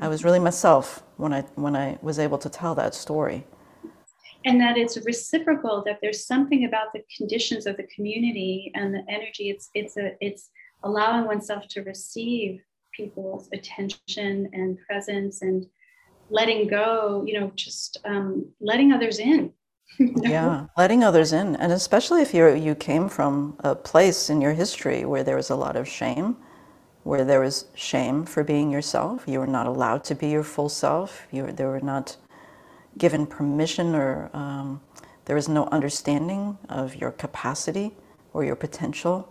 [0.00, 3.46] I was really myself when i when i was able to tell that story.
[4.44, 9.04] And that it's reciprocal that there's something about the conditions of the community and the
[9.08, 9.50] energy.
[9.50, 10.50] It's it's a it's
[10.82, 15.66] allowing oneself to receive people's attention and presence and
[16.30, 19.52] letting go, you know, just um, letting others in.
[19.98, 24.52] yeah, letting others in, and especially if you you came from a place in your
[24.52, 26.36] history where there was a lot of shame,
[27.02, 29.24] where there was shame for being yourself.
[29.26, 31.26] You were not allowed to be your full self.
[31.30, 32.16] You were, they were not
[32.96, 34.80] given permission, or um,
[35.24, 37.92] there was no understanding of your capacity
[38.32, 39.28] or your potential,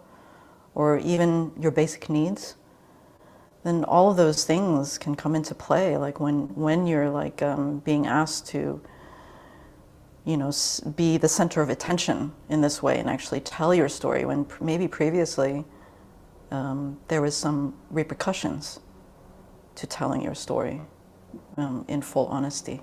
[0.75, 2.55] or even your basic needs
[3.63, 5.97] then all of those things can come into play.
[5.97, 8.81] Like when when you're like um, being asked to,
[10.25, 10.51] you know,
[10.95, 14.87] be the center of attention in this way and actually tell your story when maybe
[14.87, 15.65] previously
[16.51, 18.79] um, there was some repercussions
[19.75, 20.81] to telling your story
[21.57, 22.81] um, in full honesty.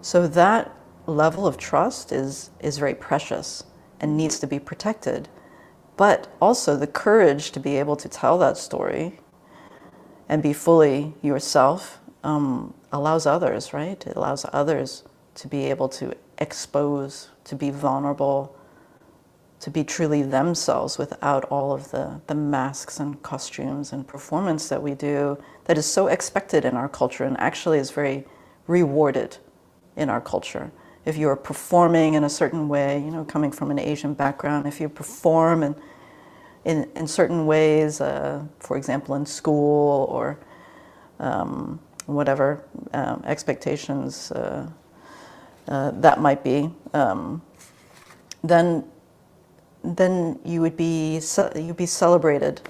[0.00, 0.74] So that
[1.06, 3.64] level of trust is is very precious
[4.00, 5.28] and needs to be protected.
[5.96, 9.20] But also the courage to be able to tell that story
[10.28, 14.04] and be fully yourself um, allows others, right?
[14.06, 15.04] It allows others
[15.36, 18.56] to be able to expose, to be vulnerable,
[19.60, 24.82] to be truly themselves without all of the, the masks and costumes and performance that
[24.82, 28.24] we do that is so expected in our culture and actually is very
[28.66, 29.38] rewarded
[29.96, 30.70] in our culture.
[31.04, 34.80] If you're performing in a certain way, you know, coming from an Asian background, if
[34.80, 35.74] you perform in,
[36.64, 40.38] in, in certain ways, uh, for example, in school or
[41.18, 44.68] um, whatever um, expectations uh,
[45.68, 47.42] uh, that might be, um,
[48.42, 48.84] then
[49.82, 51.20] then you would be
[51.54, 52.62] you'd be celebrated,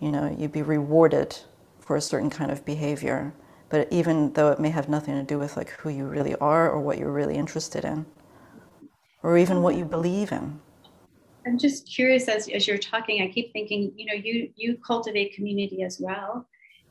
[0.00, 1.34] you know, you'd be rewarded
[1.80, 3.32] for a certain kind of behavior.
[3.70, 6.70] But even though it may have nothing to do with like who you really are
[6.70, 8.04] or what you're really interested in,
[9.22, 10.60] or even what you believe in.
[11.46, 15.34] I'm just curious as, as you're talking, I keep thinking, you know, you you cultivate
[15.34, 16.46] community as well.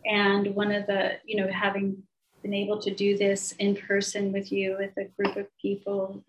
[0.06, 2.04] And one of the, you know, having
[2.42, 6.24] been able to do this in person with you with a group of people,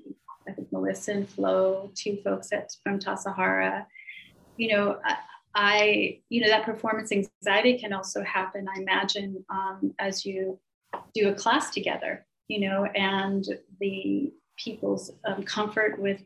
[0.46, 3.86] I think Melissa and Flo, two folks at, from Tassajara,
[4.56, 5.16] you know, I,
[5.54, 10.58] I, you know, that performance anxiety can also happen, I imagine, um, as you
[11.14, 13.44] do a class together, you know, and
[13.80, 16.20] the people's um, comfort with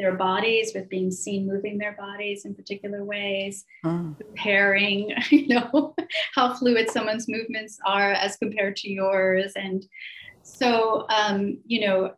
[0.00, 4.16] their bodies, with being seen moving their bodies in particular ways, mm.
[4.18, 5.94] comparing, you know,
[6.34, 9.52] how fluid someone's movements are as compared to yours.
[9.56, 9.84] And
[10.42, 12.14] so, um, you know,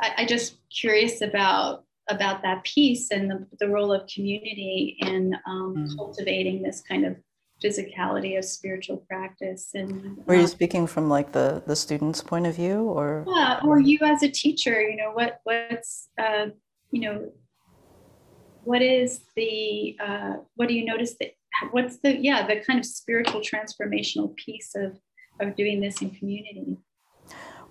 [0.00, 5.32] I, I just curious about about that piece and the, the role of community in
[5.46, 5.96] um, mm.
[5.96, 7.16] cultivating this kind of
[7.62, 12.46] physicality of spiritual practice and were you um, speaking from like the the student's point
[12.46, 16.46] of view or yeah or you as a teacher you know what what's uh,
[16.90, 17.32] you know
[18.64, 21.32] what is the uh, what do you notice that
[21.70, 24.98] what's the yeah the kind of spiritual transformational piece of
[25.40, 26.76] of doing this in community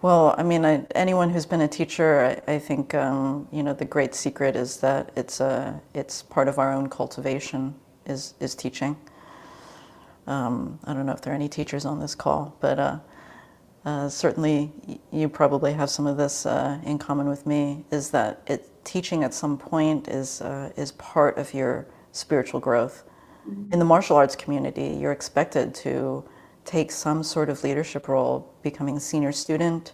[0.01, 3.73] well, I mean, I, anyone who's been a teacher, I, I think um, you know
[3.73, 8.55] the great secret is that it's a it's part of our own cultivation is is
[8.55, 8.95] teaching.
[10.25, 12.99] Um, I don't know if there are any teachers on this call, but uh,
[13.85, 14.71] uh, certainly
[15.11, 17.85] you probably have some of this uh, in common with me.
[17.91, 23.03] Is that it teaching at some point is uh, is part of your spiritual growth.
[23.47, 23.73] Mm-hmm.
[23.73, 26.23] In the martial arts community, you're expected to
[26.65, 29.93] take some sort of leadership role, becoming a senior student.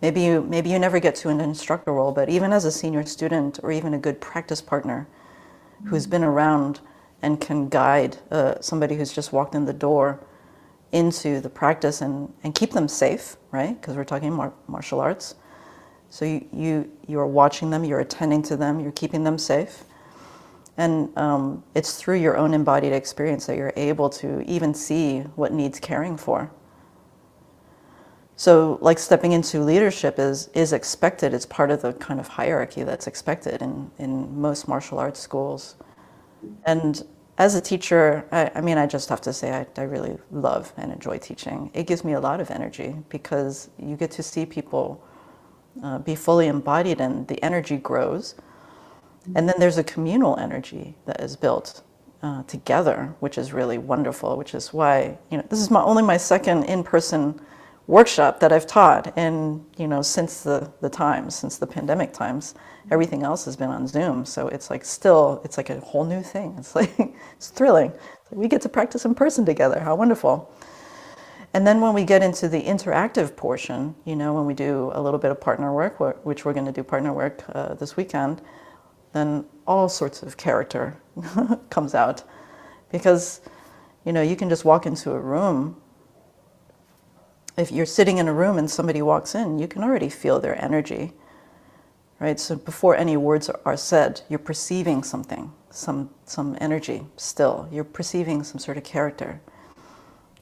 [0.00, 3.04] Maybe you, maybe you never get to an instructor role, but even as a senior
[3.04, 5.06] student or even a good practice partner
[5.84, 6.80] who's been around
[7.22, 10.20] and can guide uh, somebody who's just walked in the door
[10.94, 13.80] into the practice and, and keep them safe, right?
[13.80, 15.36] Because we're talking mar- martial arts.
[16.10, 19.84] So you, you, you are watching them, you're attending to them, you're keeping them safe.
[20.78, 25.52] And um, it's through your own embodied experience that you're able to even see what
[25.52, 26.50] needs caring for.
[28.36, 31.34] So, like stepping into leadership is is expected.
[31.34, 35.76] It's part of the kind of hierarchy that's expected in in most martial arts schools.
[36.66, 37.04] And
[37.38, 40.72] as a teacher, I, I mean, I just have to say, I, I really love
[40.76, 41.70] and enjoy teaching.
[41.74, 45.04] It gives me a lot of energy because you get to see people
[45.82, 48.34] uh, be fully embodied, and the energy grows
[49.34, 51.82] and then there's a communal energy that is built
[52.22, 54.36] uh, together, which is really wonderful.
[54.36, 57.40] Which is why you know this is my only my second in-person
[57.86, 62.54] workshop that I've taught, and you know since the the times, since the pandemic times,
[62.90, 64.24] everything else has been on Zoom.
[64.24, 66.54] So it's like still, it's like a whole new thing.
[66.58, 66.92] It's like
[67.36, 67.92] it's thrilling.
[68.30, 69.80] we get to practice in person together.
[69.80, 70.50] How wonderful!
[71.54, 75.00] And then when we get into the interactive portion, you know, when we do a
[75.00, 78.42] little bit of partner work, which we're going to do partner work uh, this weekend,
[79.12, 81.00] then all sorts of character
[81.70, 82.24] comes out.
[82.90, 83.40] Because,
[84.04, 85.80] you know, you can just walk into a room.
[87.56, 90.62] If you're sitting in a room and somebody walks in, you can already feel their
[90.62, 91.12] energy,
[92.18, 92.38] right?
[92.40, 97.68] So before any words are said, you're perceiving something, some, some energy still.
[97.70, 99.40] You're perceiving some sort of character,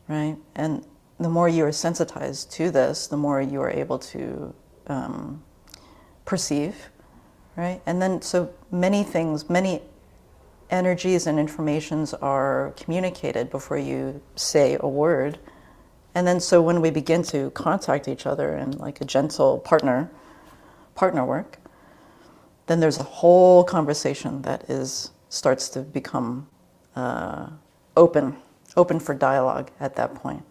[0.09, 0.37] right?
[0.55, 0.87] And
[1.19, 4.55] the more you are sensitized to this, the more you are able to
[4.87, 5.43] um,
[6.25, 6.89] perceive
[7.57, 7.81] right?
[7.87, 9.83] And then, so many things, many
[10.71, 15.39] energies and informations are communicated before you say a word.
[16.15, 20.11] And then, so when we begin to contact each other in like a gentle partner,
[20.95, 21.59] partner work,
[22.67, 26.47] then there's a whole conversation that is starts to become
[26.95, 27.49] uh,
[27.97, 28.37] open,
[28.77, 30.45] open for dialogue at that point.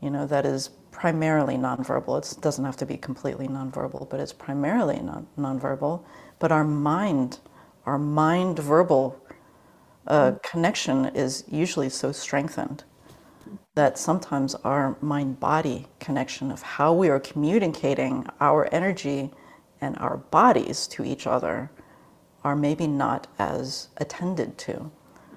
[0.00, 2.18] You know, that is primarily nonverbal.
[2.18, 6.02] It doesn't have to be completely nonverbal, but it's primarily non- nonverbal.
[6.40, 7.38] But our mind,
[7.86, 9.20] our mind verbal
[10.06, 12.84] uh, connection is usually so strengthened
[13.78, 19.30] that sometimes our mind body connection of how we are communicating our energy
[19.80, 21.70] and our bodies to each other
[22.42, 24.90] are maybe not as attended to.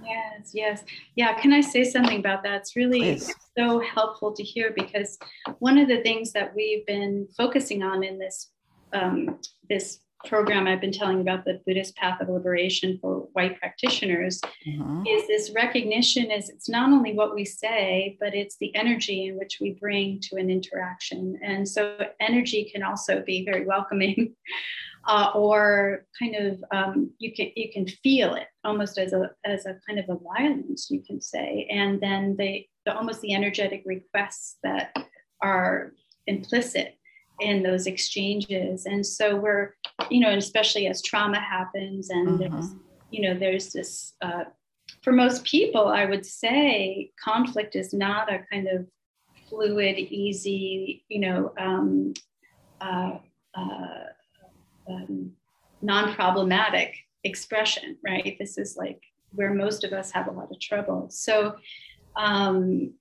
[0.03, 0.83] Yes, yes.
[1.15, 2.61] Yeah, can I say something about that?
[2.61, 3.31] It's really Please.
[3.55, 5.19] so helpful to hear because
[5.59, 8.49] one of the things that we've been focusing on in this
[8.91, 9.37] um,
[9.69, 15.05] this program I've been telling about the Buddhist path of liberation for white practitioners Mhm.
[15.07, 19.37] is this recognition is it's not only what we say but it's the energy in
[19.37, 24.35] which we bring to an interaction and so energy can also be very welcoming
[25.07, 29.65] uh, or kind of um, you can you can feel it almost as a as
[29.65, 33.83] a kind of a violence you can say and then they the almost the energetic
[33.85, 34.95] requests that
[35.41, 35.93] are
[36.27, 36.97] implicit
[37.41, 38.85] in those exchanges.
[38.85, 39.75] And so we're
[40.09, 42.75] you know and especially as trauma happens and there's
[43.09, 44.45] you know there's this uh,
[45.03, 48.85] for most people i would say conflict is not a kind of
[49.49, 52.13] fluid easy you know um,
[52.81, 53.17] uh,
[53.53, 54.05] uh,
[54.89, 55.31] um,
[55.81, 58.35] non-problematic expression right?
[58.39, 59.01] This is like
[59.33, 61.07] where most of us have a lot of trouble.
[61.09, 61.55] So
[62.17, 62.93] um,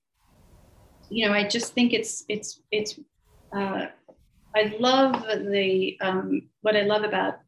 [1.11, 2.99] you know i just think it's it's it's
[3.53, 3.87] uh,
[4.55, 7.39] I love the um, what I love about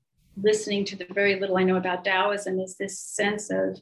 [0.42, 3.80] listening to the very little I know about Taoism is this sense of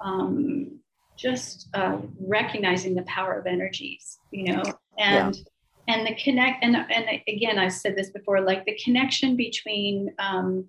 [0.00, 0.78] um,
[1.16, 4.62] just uh, recognizing the power of energies, you know,
[4.98, 5.94] and yeah.
[5.94, 10.68] and the connect and and again I've said this before, like the connection between um,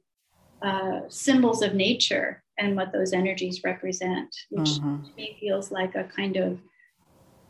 [0.62, 5.04] uh, symbols of nature and what those energies represent, which mm-hmm.
[5.04, 6.60] to me feels like a kind of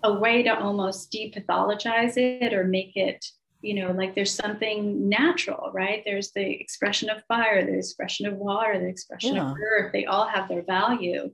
[0.04, 3.26] a way to almost depathologize it or make it
[3.62, 8.36] you know like there's something natural right there's the expression of fire the expression of
[8.36, 9.52] water the expression yeah.
[9.52, 11.30] of earth they all have their value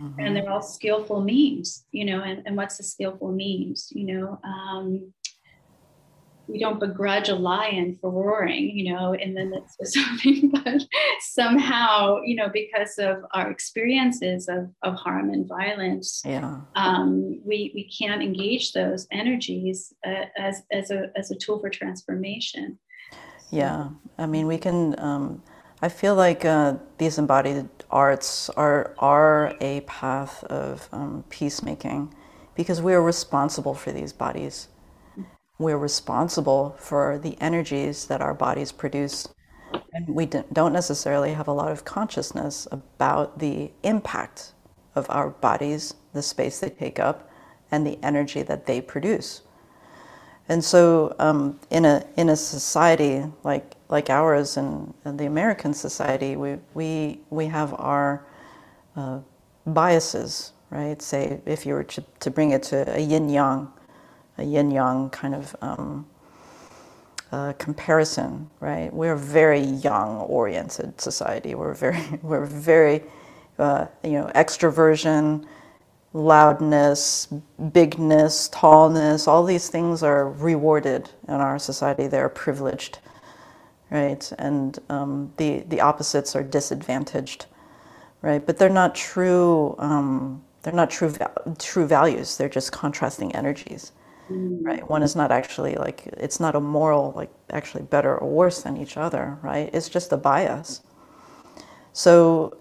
[0.00, 0.20] mm-hmm.
[0.20, 4.38] and they're all skillful means you know and, and what's the skillful means you know
[4.44, 5.12] um,
[6.50, 10.82] we don't begrudge a lion for roaring, you know, in the midst of something, but
[11.20, 16.60] somehow, you know, because of our experiences of, of harm and violence, yeah.
[16.76, 21.70] um, we, we can't engage those energies uh, as, as, a, as a tool for
[21.70, 22.78] transformation.
[23.50, 24.98] Yeah, I mean, we can.
[24.98, 25.42] Um,
[25.82, 32.14] I feel like uh, these embodied arts are are a path of um, peacemaking,
[32.54, 34.68] because we are responsible for these bodies
[35.60, 39.28] we're responsible for the energies that our bodies produce.
[39.92, 44.54] And we don't necessarily have a lot of consciousness about the impact
[44.94, 47.30] of our bodies, the space they take up,
[47.70, 49.42] and the energy that they produce.
[50.48, 56.36] And so, um, in a in a society like like ours and, the American society,
[56.36, 58.24] we we we have our
[58.96, 59.20] uh,
[59.66, 61.00] biases, right?
[61.00, 63.68] Say, if you were to, to bring it to a yin yang
[64.40, 66.06] a yin yang kind of um,
[67.30, 68.92] uh, comparison, right?
[68.92, 71.54] We're a very yang oriented society.
[71.54, 73.02] We're very, we're very,
[73.58, 75.44] uh, you know, extroversion,
[76.12, 77.28] loudness,
[77.72, 82.08] bigness, tallness, all these things are rewarded in our society.
[82.08, 82.98] They're privileged,
[83.90, 84.32] right?
[84.38, 87.46] And um, the, the opposites are disadvantaged,
[88.22, 88.44] right?
[88.44, 91.14] But they're not true, um, they're not true,
[91.58, 92.36] true values.
[92.36, 93.92] They're just contrasting energies
[94.30, 94.88] right?
[94.88, 98.76] One is not actually like it's not a moral like actually better or worse than
[98.76, 99.70] each other right?
[99.72, 100.82] It's just a bias.
[101.92, 102.56] So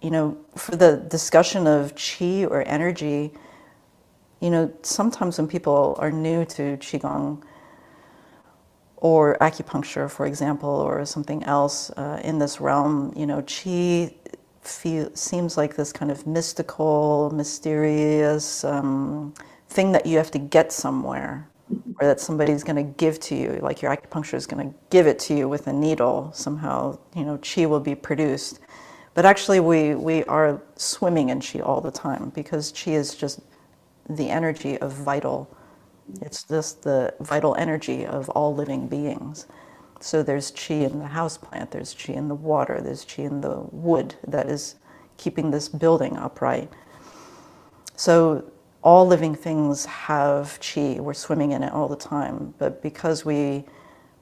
[0.00, 3.32] you know for the discussion of chi or energy
[4.40, 7.42] you know sometimes when people are new to qigong
[8.96, 14.14] or acupuncture for example or something else uh, in this realm you know qi
[14.62, 19.34] feel, seems like this kind of mystical mysterious um,
[19.68, 21.48] thing that you have to get somewhere
[22.00, 25.06] or that somebody's going to give to you like your acupuncture is going to give
[25.06, 28.60] it to you with a needle somehow you know chi will be produced.
[29.14, 33.40] But actually we we are swimming in chi all the time because chi is just
[34.08, 35.54] the energy of vital.
[36.22, 39.46] It's just the vital energy of all living beings.
[40.00, 43.40] So there's chi in the house plant there's chi in the water there's chi in
[43.40, 44.76] the wood that is
[45.18, 46.70] keeping this building upright.
[47.96, 48.44] So
[48.88, 50.96] all living things have chi.
[50.98, 52.54] We're swimming in it all the time.
[52.56, 53.64] But because we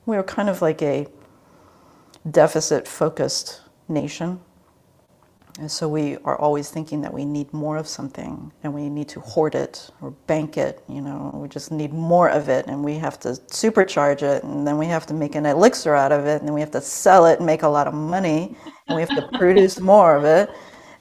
[0.06, 1.06] we're kind of like a
[2.32, 4.40] deficit focused nation.
[5.60, 9.08] And so we are always thinking that we need more of something and we need
[9.10, 12.82] to hoard it or bank it, you know, we just need more of it and
[12.84, 13.28] we have to
[13.62, 16.54] supercharge it and then we have to make an elixir out of it and then
[16.54, 18.56] we have to sell it and make a lot of money
[18.88, 20.50] and we have to produce more of it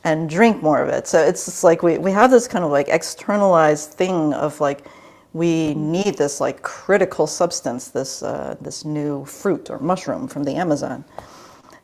[0.06, 1.08] and drink more of it.
[1.08, 4.88] So it's just like we, we have this kind of like externalized thing of like
[5.34, 10.56] we need this like critical substance, this uh, this new fruit or mushroom from the
[10.56, 11.04] Amazon,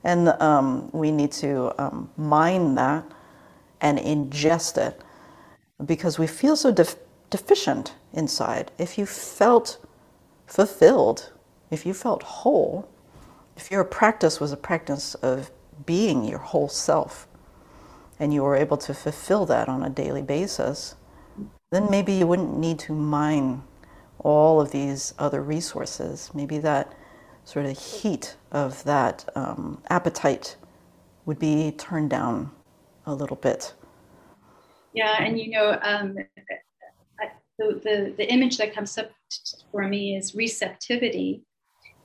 [0.05, 3.03] and um, we need to um, mine that
[3.81, 5.01] and ingest it
[5.85, 6.95] because we feel so def-
[7.31, 8.71] deficient inside.
[8.77, 9.83] If you felt
[10.45, 11.31] fulfilled,
[11.71, 12.87] if you felt whole,
[13.57, 15.51] if your practice was a practice of
[15.85, 17.27] being your whole self,
[18.21, 20.93] and you were able to fulfill that on a daily basis,
[21.71, 23.63] then maybe you wouldn't need to mine
[24.19, 26.29] all of these other resources.
[26.31, 26.93] Maybe that
[27.45, 30.55] sort of heat of that um, appetite
[31.25, 32.51] would be turned down
[33.07, 33.73] a little bit.
[34.93, 36.15] Yeah, and you know, um,
[37.57, 39.09] the, the, the image that comes up
[39.71, 41.41] for me is receptivity,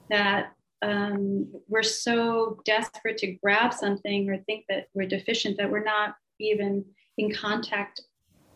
[0.08, 5.84] that um, we're so desperate to grab something or think that we're deficient that we're
[5.84, 6.84] not even
[7.16, 8.02] in contact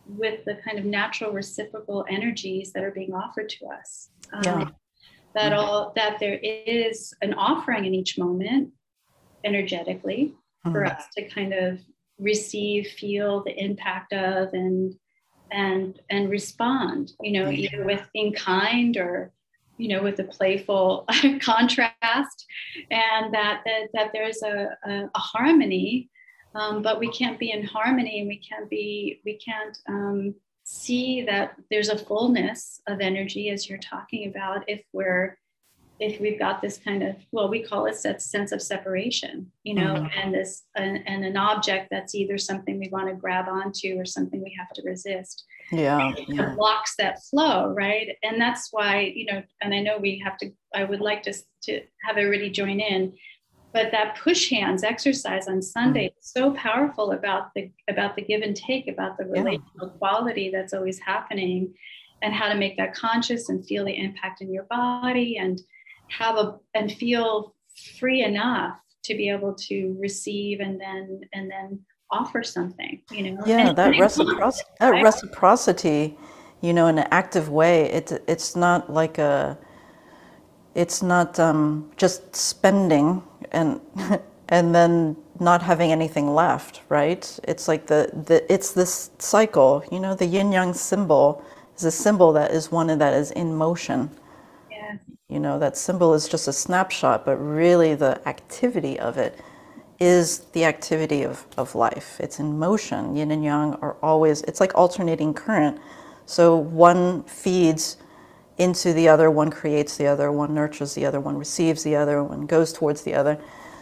[0.06, 4.10] with the kind of natural reciprocal energies that are being offered to us.
[4.32, 4.68] Um, yeah.
[5.34, 8.72] That all that there is an offering in each moment
[9.44, 10.34] energetically
[10.66, 10.72] mm-hmm.
[10.72, 11.78] for us to kind of
[12.18, 14.92] receive, feel the impact of, and
[15.52, 17.12] and and respond.
[17.20, 17.76] You know, mm-hmm.
[17.76, 19.32] either with in kind or
[19.80, 21.06] you know with a playful
[21.40, 22.46] contrast,
[22.90, 26.10] and that that, that there's a, a, a harmony
[26.54, 31.22] um, but we can't be in harmony and we can't be we can't um, see
[31.24, 35.38] that there's a fullness of energy as you're talking about if we're
[36.00, 39.74] if we've got this kind of well we call it that sense of separation you
[39.74, 40.18] know mm-hmm.
[40.18, 44.04] and this and, and an object that's either something we want to grab onto or
[44.04, 46.54] something we have to resist yeah, yeah.
[46.56, 50.50] blocks that flow right and that's why you know and i know we have to
[50.74, 53.12] i would like to to have everybody join in
[53.72, 56.18] but that push hands exercise on sunday mm.
[56.18, 59.98] is so powerful about the about the give and take about the relational yeah.
[59.98, 61.72] quality that's always happening
[62.22, 65.60] and how to make that conscious and feel the impact in your body and
[66.10, 67.54] have a and feel
[67.98, 71.80] free enough to be able to receive and then and then
[72.10, 76.18] offer something you know yeah that reciprocity that reciprocity
[76.60, 79.56] you know in an active way it, it's not like a
[80.74, 83.80] it's not um, just spending and
[84.48, 87.38] and then not having anything left, right?
[87.44, 89.82] It's like the, the it's this cycle.
[89.90, 91.42] You know, the yin yang symbol
[91.76, 94.10] is a symbol that is one that is in motion.
[95.30, 99.38] You know, that symbol is just a snapshot, but really the activity of it
[100.00, 102.18] is the activity of, of life.
[102.18, 103.14] It's in motion.
[103.14, 105.78] Yin and yang are always, it's like alternating current.
[106.26, 107.98] So one feeds
[108.58, 112.24] into the other, one creates the other, one nurtures the other, one receives the other,
[112.24, 113.38] one goes towards the other.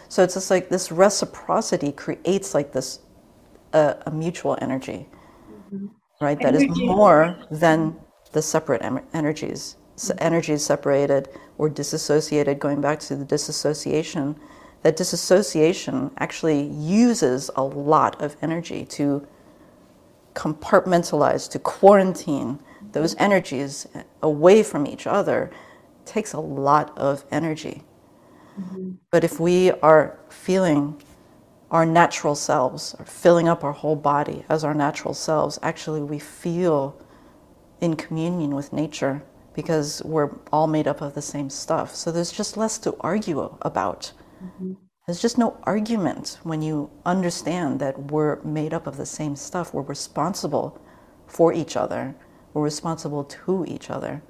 [0.09, 3.01] So it's just like this reciprocity creates like this
[3.73, 5.09] uh, a mutual energy,
[5.73, 5.87] mm-hmm.
[6.21, 6.39] right?
[6.41, 6.71] That energy.
[6.71, 7.99] is more than
[8.33, 9.78] the separate em- energies.
[9.99, 10.25] Mm-hmm.
[10.25, 11.29] energies separated
[11.59, 14.37] or disassociated, going back to the disassociation,
[14.83, 19.27] that disassociation actually uses a lot of energy to
[20.35, 22.61] compartmentalize, to quarantine,
[22.93, 23.89] those energies
[24.23, 25.51] away from each other
[26.05, 27.83] takes a lot of energy.
[28.59, 28.93] Mm-hmm.
[29.11, 31.03] But if we are feeling
[31.71, 36.19] our natural selves, or filling up our whole body as our natural selves, actually we
[36.19, 36.97] feel
[37.81, 39.23] in communion with nature
[39.61, 41.89] because we're all made up of the same stuff.
[41.95, 44.13] So there's just less to argue about.
[44.43, 44.73] Mm-hmm.
[45.07, 49.75] There's just no argument when you understand that we're made up of the same stuff.
[49.75, 50.81] We're responsible
[51.27, 52.15] for each other
[52.59, 54.23] we're responsible to each other.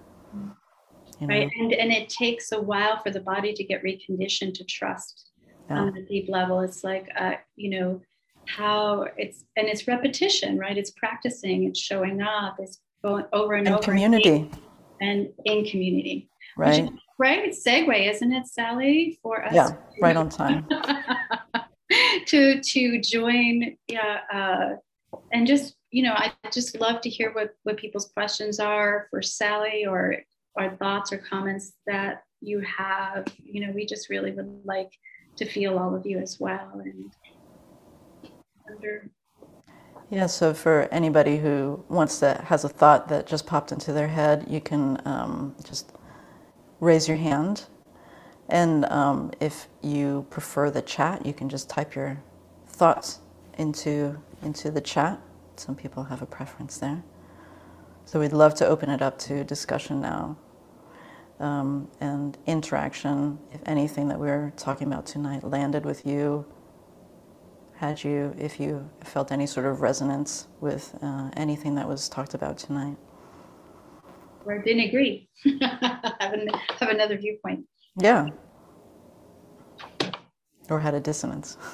[1.21, 1.35] You know?
[1.35, 1.51] Right.
[1.59, 5.31] And, and it takes a while for the body to get reconditioned to trust
[5.69, 5.81] yeah.
[5.81, 6.61] on a deep level.
[6.61, 8.01] It's like, uh, you know,
[8.47, 10.77] how it's, and it's repetition, right?
[10.77, 13.83] It's practicing, it's showing up, it's going over and, over and over.
[13.83, 14.37] Community.
[14.37, 14.59] And
[15.01, 16.29] in community.
[16.57, 16.91] Right.
[17.19, 19.53] Great segue, isn't it, Sally, for us?
[19.53, 19.71] Yeah,
[20.01, 20.67] right on time.
[22.27, 27.55] to to join, yeah, uh, and just you know, I just love to hear what,
[27.63, 30.17] what people's questions are for Sally or,
[30.55, 33.27] or thoughts or comments that you have.
[33.43, 34.91] You know, we just really would like
[35.37, 36.83] to feel all of you as well.
[36.85, 37.13] And
[38.71, 39.11] under.
[40.11, 44.09] Yeah, so for anybody who wants to, has a thought that just popped into their
[44.09, 45.93] head, you can um, just
[46.81, 47.67] raise your hand.
[48.49, 52.23] And um, if you prefer the chat, you can just type your
[52.67, 53.21] thoughts
[53.59, 55.21] into, into the chat.
[55.57, 57.03] Some people have a preference there.
[58.07, 60.39] So we'd love to open it up to discussion now
[61.41, 63.39] um, and interaction.
[63.53, 66.47] If anything that we are talking about tonight landed with you,
[67.79, 72.35] had you, if you felt any sort of resonance with uh, anything that was talked
[72.35, 72.97] about tonight.
[74.45, 75.29] or didn't agree,
[75.61, 76.49] have, an,
[76.81, 77.67] have another viewpoint.
[77.97, 78.31] Yeah.
[80.69, 81.57] Or had a dissonance.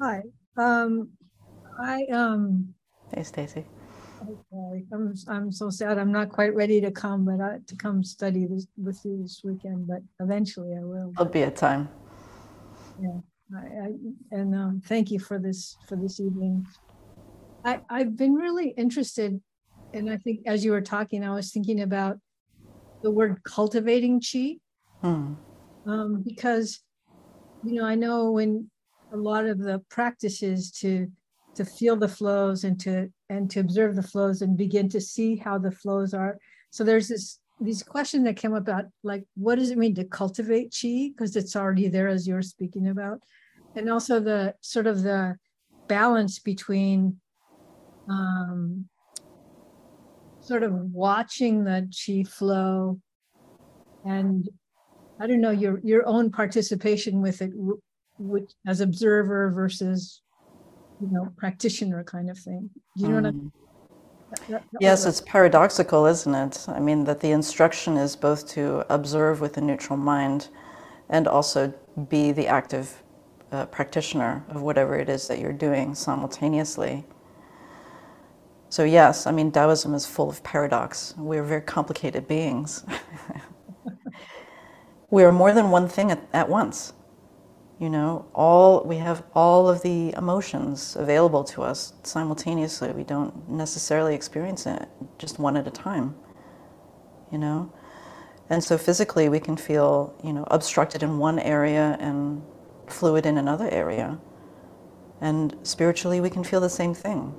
[0.00, 0.22] Hi.
[0.56, 1.10] Um,
[1.80, 2.74] I um.
[3.14, 3.64] Hey, Stacy.
[4.20, 5.98] Okay, I'm I'm so sad.
[5.98, 9.42] I'm not quite ready to come, but I, to come study this with you this
[9.44, 9.86] weekend.
[9.86, 11.12] But eventually, I will.
[11.16, 11.88] There'll be a time.
[13.00, 13.20] Yeah.
[13.54, 13.92] I, I
[14.32, 16.66] and um, thank you for this for this evening.
[17.64, 19.40] I I've been really interested,
[19.94, 22.18] and I think as you were talking, I was thinking about
[23.02, 24.56] the word cultivating chi,
[25.00, 25.34] Hmm.
[25.86, 26.80] um, because
[27.62, 28.70] you know I know when
[29.12, 31.06] a lot of the practices to
[31.54, 35.36] to feel the flows and to and to observe the flows and begin to see
[35.36, 36.38] how the flows are.
[36.70, 40.04] So there's this these questions that came up about like what does it mean to
[40.04, 43.20] cultivate chi because it's already there as you're speaking about
[43.74, 45.36] and also the sort of the
[45.88, 47.18] balance between
[48.08, 48.88] um,
[50.40, 53.00] sort of watching the chi flow
[54.04, 54.48] and
[55.20, 57.50] i don't know your your own participation with it
[58.18, 60.22] which as observer versus
[61.00, 63.50] you know practitioner kind of thing you know what i Mm.
[64.30, 66.66] that- that- that Yes, it's paradoxical, isn't it?
[66.68, 70.48] I mean, that the instruction is both to observe with a neutral mind
[71.08, 71.72] and also
[72.10, 73.02] be the active
[73.52, 77.06] uh, practitioner of whatever it is that you're doing simultaneously.
[78.68, 81.14] So, yes, I mean, Taoism is full of paradox.
[81.16, 82.84] We're very complicated beings.
[85.10, 86.92] we are more than one thing at, at once.
[87.78, 92.90] You know, all we have all of the emotions available to us simultaneously.
[92.90, 96.16] We don't necessarily experience it just one at a time.
[97.30, 97.72] You know,
[98.50, 102.42] and so physically we can feel you know obstructed in one area and
[102.88, 104.18] fluid in another area,
[105.20, 107.32] and spiritually we can feel the same thing.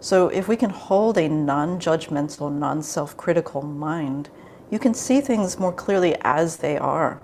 [0.00, 4.30] So if we can hold a non-judgmental, non-self-critical mind,
[4.70, 7.20] you can see things more clearly as they are.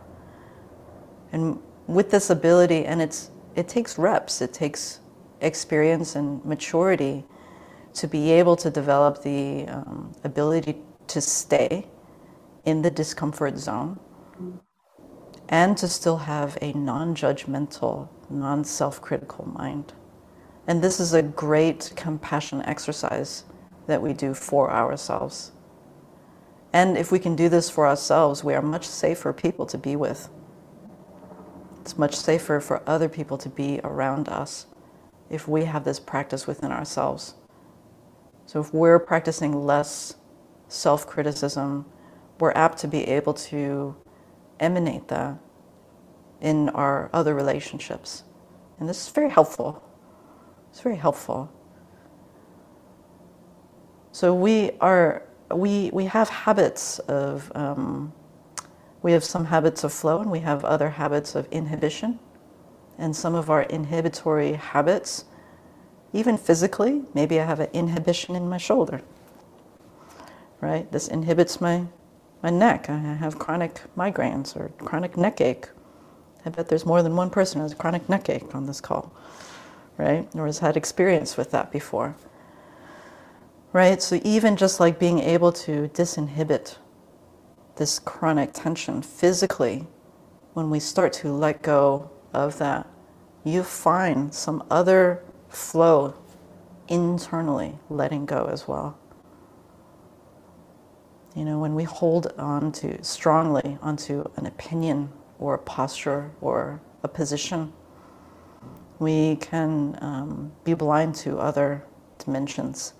[1.30, 5.00] And with this ability, and it's it takes reps, it takes
[5.40, 7.24] experience and maturity
[7.94, 10.76] to be able to develop the um, ability
[11.06, 11.86] to stay
[12.64, 14.00] in the discomfort zone
[15.48, 19.92] and to still have a non-judgmental, non-self-critical mind.
[20.66, 23.44] And this is a great compassion exercise
[23.86, 25.52] that we do for ourselves.
[26.72, 29.94] And if we can do this for ourselves, we are much safer people to be
[29.94, 30.30] with.
[31.84, 34.64] It's much safer for other people to be around us
[35.28, 37.34] if we have this practice within ourselves.
[38.46, 40.14] So if we're practicing less
[40.66, 41.84] self criticism,
[42.40, 43.94] we're apt to be able to
[44.60, 45.36] emanate that
[46.40, 48.24] in our other relationships.
[48.80, 49.82] And this is very helpful.
[50.70, 51.52] It's very helpful.
[54.10, 55.22] So we are
[55.54, 58.14] we we have habits of um,
[59.04, 62.18] we have some habits of flow and we have other habits of inhibition.
[62.96, 65.26] And some of our inhibitory habits,
[66.14, 69.02] even physically, maybe I have an inhibition in my shoulder.
[70.62, 70.90] Right?
[70.90, 71.84] This inhibits my
[72.42, 72.88] my neck.
[72.88, 75.68] I have chronic migraines or chronic neck ache.
[76.46, 79.12] I bet there's more than one person who has chronic neck ache on this call,
[79.98, 80.28] right?
[80.34, 82.16] Or has had experience with that before.
[83.72, 84.00] Right?
[84.00, 86.76] So even just like being able to disinhibit
[87.76, 89.86] this chronic tension physically,
[90.52, 92.86] when we start to let go of that,
[93.44, 96.14] you find some other flow
[96.88, 98.98] internally letting go as well.
[101.34, 106.80] You know, when we hold on to strongly onto an opinion or a posture or
[107.02, 107.72] a position,
[109.00, 111.84] we can um, be blind to other
[112.18, 112.94] dimensions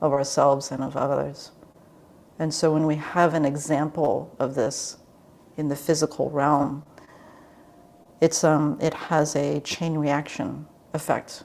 [0.00, 1.50] of ourselves and of others.
[2.42, 4.96] And so when we have an example of this
[5.56, 6.82] in the physical realm,
[8.20, 11.44] it's, um, it has a chain reaction effect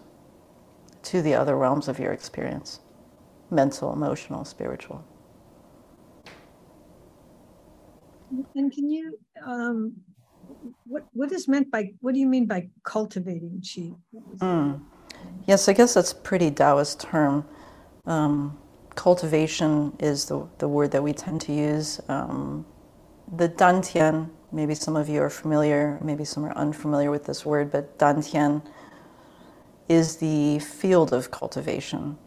[1.04, 2.80] to the other realms of your experience
[3.52, 5.06] mental, emotional, spiritual.
[8.56, 9.93] And can you, um,
[10.88, 13.91] what what is meant by what do you mean by cultivating chi?
[14.38, 14.82] Mm.
[15.45, 17.45] Yes, I guess that's a pretty Taoist term.
[18.08, 18.58] Um,
[18.98, 22.02] cultivation is the, the word that we tend to use.
[22.10, 22.66] Um,
[23.38, 27.72] the Dantian, maybe some of you are familiar, maybe some are unfamiliar with this word,
[27.72, 28.62] but Dantian
[29.88, 32.18] is the field of cultivation.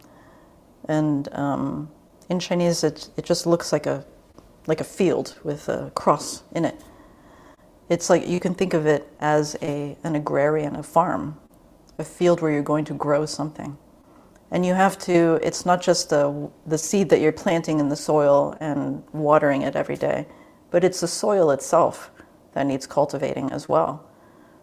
[0.87, 1.91] And um,
[2.29, 4.05] in Chinese, it, it just looks like a,
[4.65, 6.81] like a field with a cross in it.
[7.89, 11.37] It's like you can think of it as a, an agrarian, a farm,
[11.97, 13.77] a field where you're going to grow something.
[14.51, 17.95] And you have to, it's not just the, the seed that you're planting in the
[17.95, 20.27] soil and watering it every day,
[20.69, 22.11] but it's the soil itself
[22.51, 24.05] that needs cultivating as well.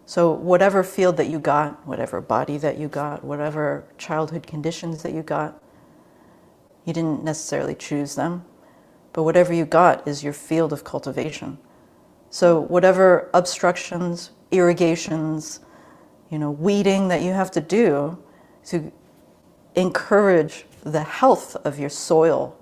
[0.05, 5.13] So, whatever field that you got, whatever body that you got, whatever childhood conditions that
[5.13, 5.63] you got,
[6.87, 8.45] you didn't necessarily choose them,
[9.13, 11.59] but whatever you got is your field of cultivation.
[12.31, 15.61] So, whatever obstructions, irrigations,
[16.31, 18.17] you know, weeding that you have to do
[18.67, 18.91] to
[19.79, 22.57] encourage the health of your soil,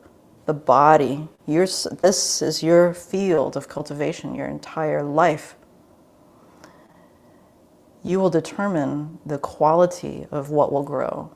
[0.45, 1.29] the body.
[1.47, 5.57] Your, this is your field of cultivation, your entire life.
[8.03, 11.31] You will determine the quality of what will grow.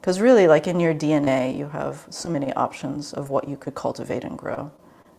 [0.00, 3.74] Because really, like in your DNA, you have so many options of what you could
[3.74, 4.70] cultivate and grow.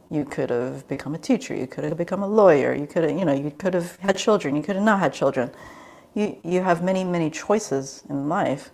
[0.10, 3.18] You could have become a teacher, you could have become a lawyer, you could have,
[3.18, 5.52] you know, you could have had children, you could have not had children.
[6.14, 8.72] You, you have many, many choices in life.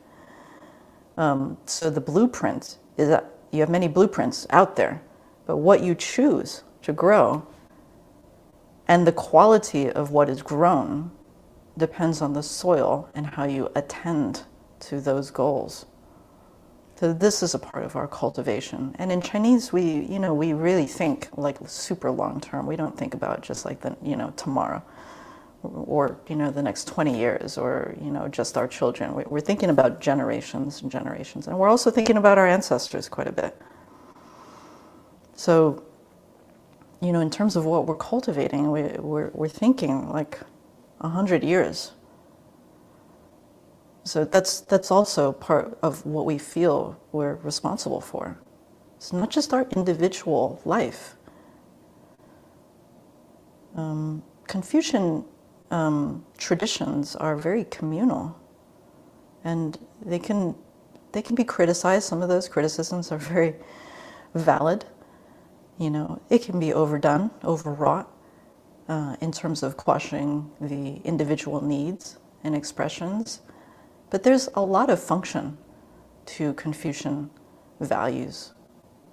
[1.18, 5.02] Um, so the blueprint is that you have many blueprints out there,
[5.46, 7.46] but what you choose to grow
[8.88, 11.12] and the quality of what is grown
[11.78, 14.44] depends on the soil and how you attend
[14.82, 15.86] to those goals.
[16.96, 18.96] So this is a part of our cultivation.
[19.00, 22.68] And in Chinese, we, you know, we really think like super long term.
[22.68, 24.84] We don't think about just like the, you know, tomorrow
[25.64, 29.14] or, you know, the next 20 years or, you know, just our children.
[29.14, 31.48] We're thinking about generations and generations.
[31.48, 33.60] And we're also thinking about our ancestors quite a bit.
[35.36, 35.84] So,
[37.02, 40.40] you know, in terms of what we're cultivating, we, we're, we're thinking like
[41.00, 41.92] 100 years
[44.04, 48.40] so that's that's also part of what we feel we're responsible for.
[48.98, 51.16] It's not just our individual life.
[53.76, 55.24] Um, Confucian
[55.72, 58.38] um, traditions are very communal,
[59.44, 60.56] and they can
[61.14, 62.08] they can be criticized.
[62.08, 63.56] Some of those criticisms are very
[64.36, 64.86] valid.
[65.78, 68.08] You know, it can be overdone, overwrought,
[68.88, 73.42] uh, in terms of quashing the individual needs and expressions.
[74.10, 75.58] But there's a lot of function
[76.28, 77.30] to Confucian
[77.80, 78.54] values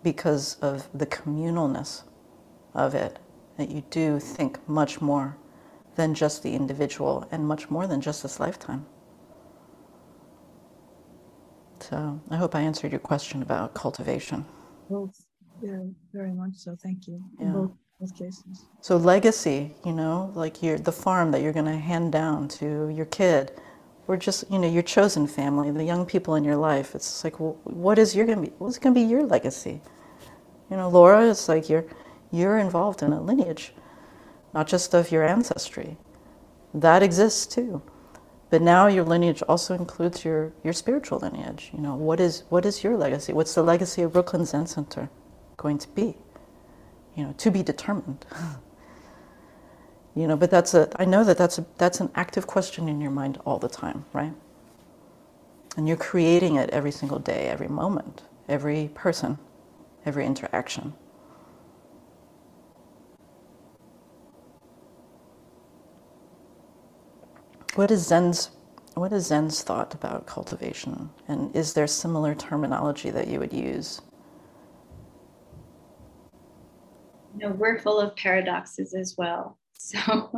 [0.03, 2.03] because of the communalness
[2.75, 3.19] of it,
[3.57, 5.37] that you do think much more
[5.99, 8.87] than just the individual and much more than just this lifetime.
[11.81, 14.47] So I hope I answered your question about cultivation.
[14.91, 15.27] Both,
[15.63, 15.81] yeah,
[16.15, 16.77] very much so.
[16.83, 17.23] Thank you.
[17.41, 17.53] Yeah.
[17.53, 18.67] both, both cases.
[18.81, 22.89] So legacy, you know, like your the farm that you're going to hand down to
[22.91, 23.53] your kid
[24.09, 26.95] or just you know your chosen family, the young people in your life.
[26.95, 28.53] It's like, well, what is your gonna be?
[28.59, 29.83] What's gonna be your legacy?
[30.71, 31.87] You know, Laura, it's like you're
[32.33, 33.73] you're involved in a lineage,
[34.55, 35.97] not just of your ancestry.
[36.75, 37.83] That exists too.
[38.51, 41.71] But now your lineage also includes your, your spiritual lineage.
[41.73, 43.33] You know, what is what is your legacy?
[43.33, 45.11] What's the legacy of Brooklyn Zen Center
[45.57, 46.17] going to be?
[47.15, 48.25] You know, to be determined.
[50.19, 53.01] you know but that's a i know that that's a that's an active question in
[53.01, 54.33] your mind all the time right
[55.77, 59.39] and you're creating it every single day every moment every person
[60.05, 60.93] every interaction
[67.79, 68.51] what is zen's
[68.95, 71.11] what is zen's thought about cultivation?
[71.29, 74.01] And is there similar terminology that you would use?
[77.35, 79.59] You know we're full of paradoxes as well.
[79.79, 79.97] So,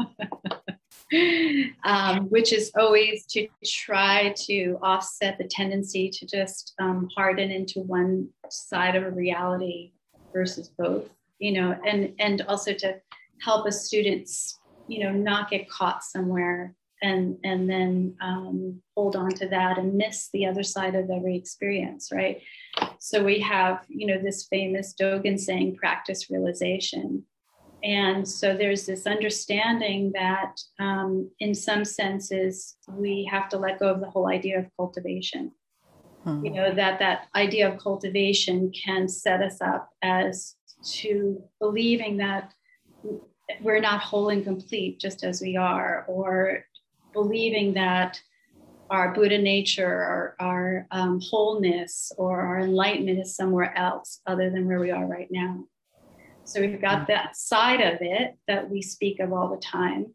[1.84, 7.80] um, which is always to try to offset the tendency to just um, harden into
[7.80, 9.92] one side of a reality
[10.30, 13.00] versus both, you know, and and also to
[13.40, 19.30] help a students, you know, not get caught somewhere and and then um, hold on
[19.30, 22.42] to that and miss the other side of every experience, right?
[22.98, 27.24] So we have, you know, this famous Dogen saying, "Practice realization."
[27.82, 33.88] And so there's this understanding that, um, in some senses, we have to let go
[33.88, 35.52] of the whole idea of cultivation.
[36.24, 36.44] Hmm.
[36.44, 42.52] You know, that that idea of cultivation can set us up as to believing that
[43.62, 46.64] we're not whole and complete just as we are, or
[47.12, 48.20] believing that
[48.90, 54.66] our Buddha nature, our, our um, wholeness, or our enlightenment is somewhere else other than
[54.66, 55.64] where we are right now.
[56.44, 60.14] So we've got that side of it that we speak of all the time.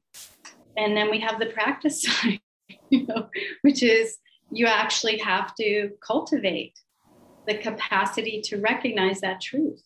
[0.76, 2.42] And then we have the practice side,
[2.90, 3.30] you know,
[3.62, 4.18] which is
[4.52, 6.78] you actually have to cultivate
[7.48, 9.82] the capacity to recognize that truth.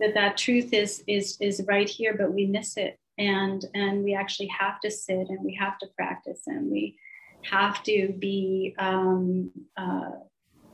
[0.00, 2.98] That that truth is is is right here, but we miss it.
[3.22, 6.96] And and we actually have to sit and we have to practice and we
[7.42, 10.10] have to be um, uh,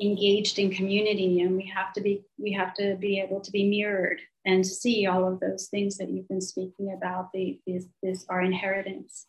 [0.01, 3.69] engaged in community and we have to be we have to be able to be
[3.69, 8.25] mirrored and see all of those things that you've been speaking about the is, is
[8.31, 9.27] our inheritance.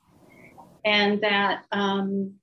[0.85, 2.35] And that um,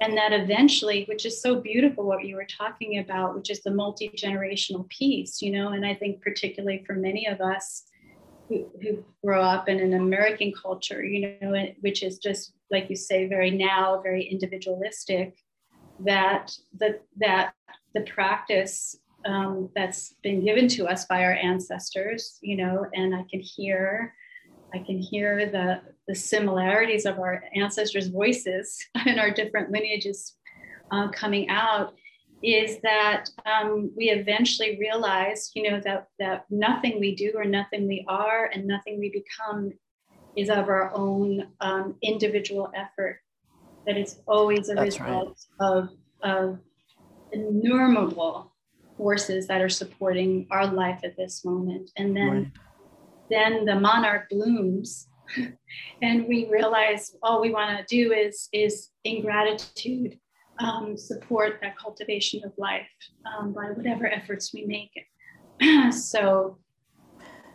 [0.00, 3.70] and that eventually which is so beautiful what you were talking about which is the
[3.70, 7.84] multi-generational piece you know and i think particularly for many of us
[8.48, 13.28] who, grow up in an american culture you know which is just like you say
[13.28, 15.36] very now very individualistic
[16.00, 17.54] that the, that
[17.94, 23.24] the practice um, that's been given to us by our ancestors, you know, and I
[23.30, 24.14] can hear,
[24.74, 30.34] I can hear the the similarities of our ancestors' voices and our different lineages
[30.90, 31.94] uh, coming out.
[32.42, 37.86] Is that um, we eventually realize, you know, that that nothing we do or nothing
[37.86, 39.72] we are and nothing we become
[40.36, 43.20] is of our own um, individual effort.
[43.86, 45.68] That it's always a That's result right.
[45.68, 45.90] of
[46.22, 46.58] of
[47.32, 48.52] innumerable
[48.96, 51.90] forces that are supporting our life at this moment.
[51.96, 52.52] And then, right.
[53.30, 55.08] then the monarch blooms,
[56.02, 60.18] and we realize all we want to do is is in gratitude
[60.58, 62.88] um, support that cultivation of life
[63.26, 65.92] um, by whatever efforts we make.
[65.92, 66.58] so.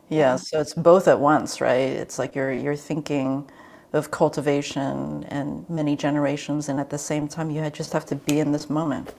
[0.09, 1.89] Yeah, so it's both at once, right?
[1.89, 3.49] It's like you're you're thinking
[3.93, 8.39] of cultivation and many generations and at the same time you just have to be
[8.39, 9.13] in this moment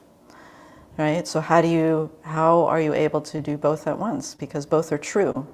[0.99, 4.67] right so how do you how are you able to do both at once because
[4.67, 5.47] both are true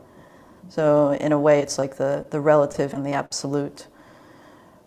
[0.69, 3.87] so in a way it's like the the relative and the absolute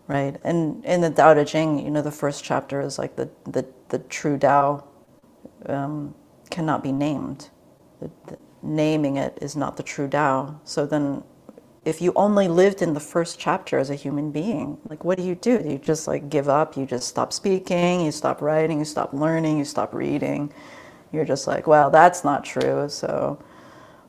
[0.08, 0.38] right?
[0.44, 3.66] And in the Tao Te Ching you know the first chapter is like the the,
[3.90, 4.84] the true Tao
[5.68, 6.16] um,
[6.50, 7.50] cannot be named.
[8.02, 10.60] The, the, naming it is not the true Tao.
[10.64, 11.24] So then
[11.86, 15.24] if you only lived in the first chapter as a human being, like what do
[15.24, 15.64] you do?
[15.66, 19.58] You just like give up, you just stop speaking, you stop writing, you stop learning,
[19.58, 20.52] you stop reading.
[21.14, 23.42] You're just like, well, that's not true, so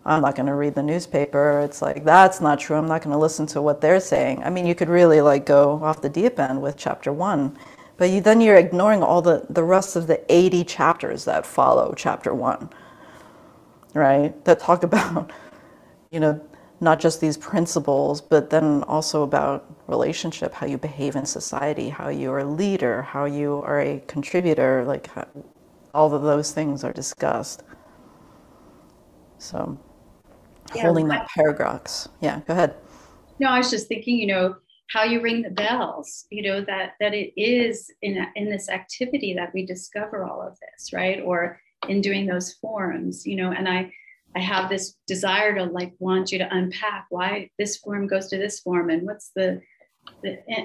[0.08, 1.60] I'm not going to read the newspaper.
[1.60, 2.76] It's like, that's not true.
[2.76, 4.42] I'm not going to listen to what they're saying.
[4.42, 7.58] I mean, you could really like go off the deep end with chapter one,
[7.98, 11.92] but you, then you're ignoring all the, the rest of the 80 chapters that follow
[11.94, 12.70] chapter one,
[13.92, 14.42] right?
[14.46, 15.30] That talk about,
[16.10, 16.40] you know,
[16.80, 22.08] not just these principles, but then also about relationship, how you behave in society, how
[22.08, 25.26] you are a leader, how you are a contributor, like how,
[25.92, 27.62] all of those things are discussed.
[29.38, 29.78] So
[30.74, 32.08] yeah, holding that paradox.
[32.20, 32.74] Yeah, go ahead.
[33.38, 34.56] No, I was just thinking, you know,
[34.90, 39.34] how you ring the bells, you know, that that it is in in this activity
[39.34, 41.20] that we discover all of this, right?
[41.22, 43.92] Or in doing those forms, you know, and I
[44.34, 48.38] I have this desire to like want you to unpack why this form goes to
[48.38, 49.77] this form and what's the, the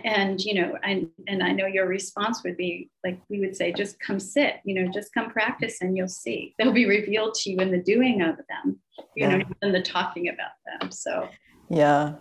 [0.05, 3.71] and you know and and I know your response would be like we would say
[3.71, 7.51] just come sit you know just come practice and you'll see they'll be revealed to
[7.51, 8.79] you in the doing of them
[9.15, 9.37] you yeah.
[9.37, 11.27] know in the talking about them so
[11.69, 12.13] yeah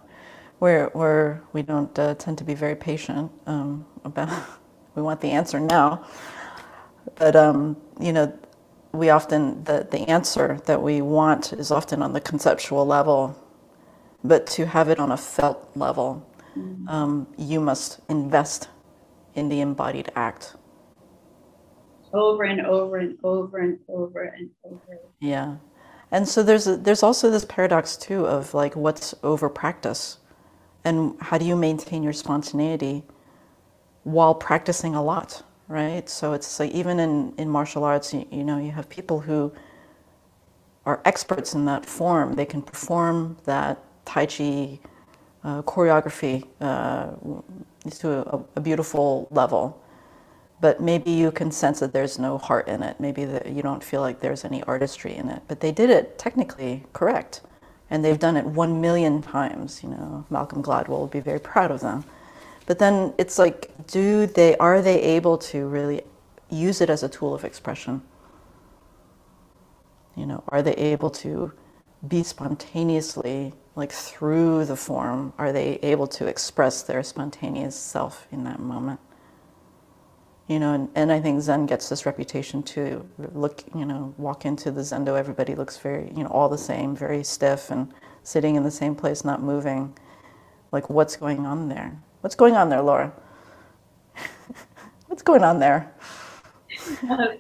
[0.61, 4.29] we're we're we don't uh, tend to be very patient um, about
[4.95, 6.05] we want the answer now
[7.17, 8.33] but um, you know
[8.93, 13.37] we often, the, the answer that we want is often on the conceptual level,
[14.23, 16.27] but to have it on a felt level.
[16.89, 18.69] Um, you must invest
[19.35, 20.57] in the embodied act.
[22.13, 24.99] Over and over and over and over and over.
[25.21, 25.57] Yeah.
[26.11, 30.19] And so there's a, there's also this paradox too of like what's over practice
[30.85, 33.05] and how do you maintain your spontaneity
[34.05, 35.43] while practicing a lot?
[35.73, 36.07] right?
[36.09, 39.53] So it's like even in, in martial arts, you, you know, you have people who
[40.85, 42.35] are experts in that form.
[42.35, 44.79] They can perform that Tai Chi
[45.45, 47.11] uh, choreography uh,
[47.91, 49.81] to a, a, beautiful level.
[50.61, 53.01] But maybe you can sense that there's no heart in it.
[53.01, 55.43] Maybe that you don't feel like there's any artistry in it.
[55.49, 57.41] But they did it technically correct.
[57.91, 59.83] And they've done it one million times.
[59.83, 62.05] You know, Malcolm Gladwell will be very proud of them.
[62.67, 66.03] But then it's like, do they are they able to really
[66.49, 68.03] use it as a tool of expression?
[70.17, 71.53] You know, are they able to
[72.07, 75.33] be spontaneously like through the form?
[75.39, 79.01] Are they able to express their spontaneous self in that moment?
[80.49, 84.45] You know, and, and I think Zen gets this reputation to look, you know, walk
[84.45, 87.93] into the Zendo, everybody looks very, you know, all the same, very stiff and
[88.23, 89.97] sitting in the same place, not moving.
[90.73, 92.03] Like, what's going on there?
[92.21, 93.13] What's going on there, Laura?
[95.07, 95.93] What's going on there?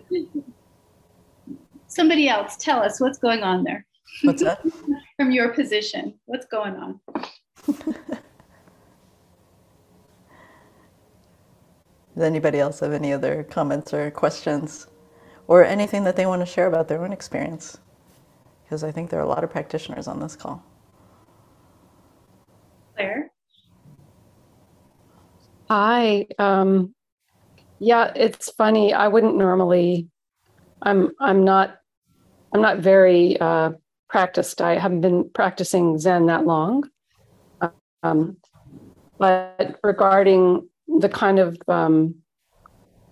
[1.86, 3.86] Somebody else, tell us what's going on there.
[4.22, 4.64] What's that?
[5.16, 7.00] From your position, what's going on?
[12.14, 14.86] Does anybody else have any other comments or questions?
[15.48, 17.78] or anything that they want to share about their own experience.
[18.64, 20.64] Because I think there are a lot of practitioners on this call.
[22.96, 23.30] Claire?
[25.68, 26.26] Hi.
[26.38, 26.94] Um,
[27.78, 28.92] yeah, it's funny.
[28.94, 30.08] I wouldn't normally.
[30.80, 31.10] I'm.
[31.20, 31.78] I'm not.
[32.54, 33.72] I'm not very uh,
[34.12, 34.60] practiced.
[34.60, 36.88] I haven't been practicing Zen that long.
[38.02, 38.36] Um,
[39.18, 42.16] but regarding the kind of um,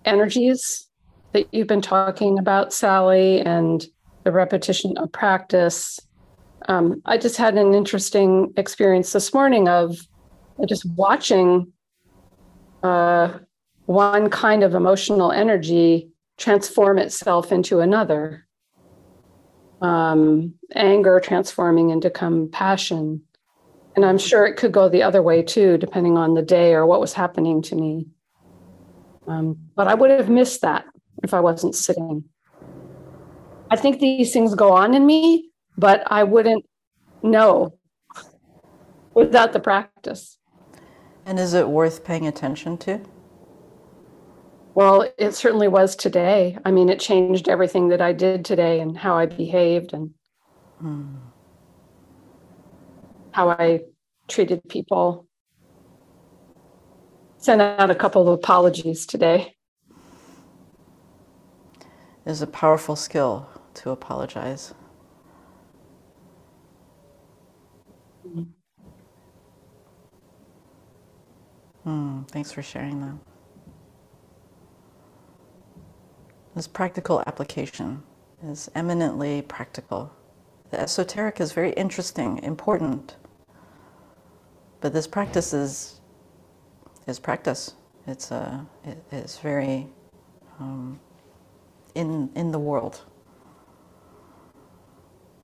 [0.05, 0.87] energies
[1.33, 3.83] that you've been talking about, Sally, and
[4.25, 5.99] the repetition of practice,
[6.67, 9.97] um, I just had an interesting experience this morning of
[10.67, 11.73] just watching
[12.83, 13.39] uh,
[13.85, 18.45] one kind of emotional energy transform itself into another.
[19.81, 23.23] Um, anger transforming into compassion.
[23.95, 26.85] And I'm sure it could go the other way too, depending on the day or
[26.85, 28.07] what was happening to me.
[29.27, 30.85] Um, but I would have missed that
[31.23, 32.25] if I wasn't sitting.
[33.69, 36.65] I think these things go on in me, but I wouldn't
[37.23, 37.77] know
[39.13, 40.37] without the practice.
[41.25, 43.01] And is it worth paying attention to?
[44.73, 46.57] Well, it certainly was today.
[46.63, 50.11] I mean, it changed everything that I did today and how I behaved and
[50.79, 51.15] hmm.
[53.31, 53.81] how I
[54.29, 55.27] treated people.
[57.37, 59.55] Sent out a couple of apologies today.
[62.25, 64.73] It's a powerful skill to apologize.
[68.25, 68.43] Mm-hmm.
[71.83, 73.30] Hmm, thanks for sharing that.
[76.55, 78.03] This practical application
[78.43, 80.11] is eminently practical.
[80.69, 83.15] The esoteric is very interesting, important,
[84.79, 86.01] but this practice is
[87.07, 87.75] is practice.
[88.07, 89.87] It's a it, it's very
[90.59, 90.99] um,
[91.95, 93.01] in in the world.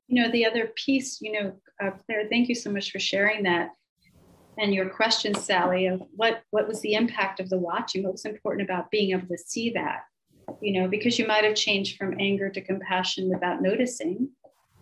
[0.07, 3.43] You know, the other piece, you know, uh, Claire, thank you so much for sharing
[3.43, 3.71] that
[4.57, 8.03] and your question, Sally, of what what was the impact of the watching?
[8.03, 10.01] What was important about being able to see that?
[10.61, 14.29] You know, because you might have changed from anger to compassion without noticing,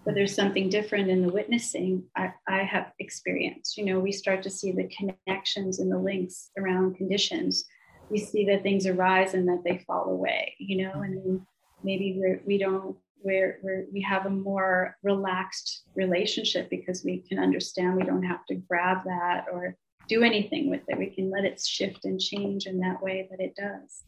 [0.06, 3.78] but there's something different in the witnessing I, I have experienced.
[3.78, 7.66] You know, we start to see the connections and the links around conditions.
[8.10, 10.56] We see that things arise and that they fall away.
[10.60, 11.42] You know, and
[11.84, 12.96] maybe we're, we don't
[13.26, 18.56] where we have a more relaxed relationship because we can understand we don't have to
[18.56, 19.76] grab that or
[20.08, 21.00] do anything with it.
[21.00, 24.04] We can let it shift and change in that way that it does.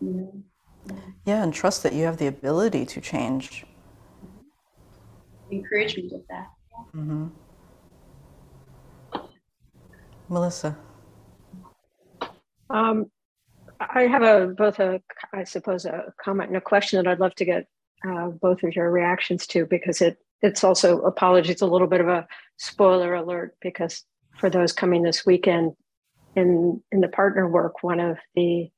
[0.00, 0.42] You know?
[1.24, 3.64] Yeah, and trust that you have the ability to change.
[5.50, 6.48] Encouragement of that.
[6.94, 7.26] Mm-hmm.
[10.28, 10.76] Melissa.
[12.70, 13.10] Um,
[13.80, 15.00] I have a both a
[15.32, 17.66] I suppose a comment and a question that I'd love to get
[18.08, 22.08] uh, both of your reactions to because it it's also apologies a little bit of
[22.08, 22.26] a
[22.56, 24.04] spoiler alert because
[24.38, 25.72] for those coming this weekend
[26.34, 28.70] in in the partner work one of the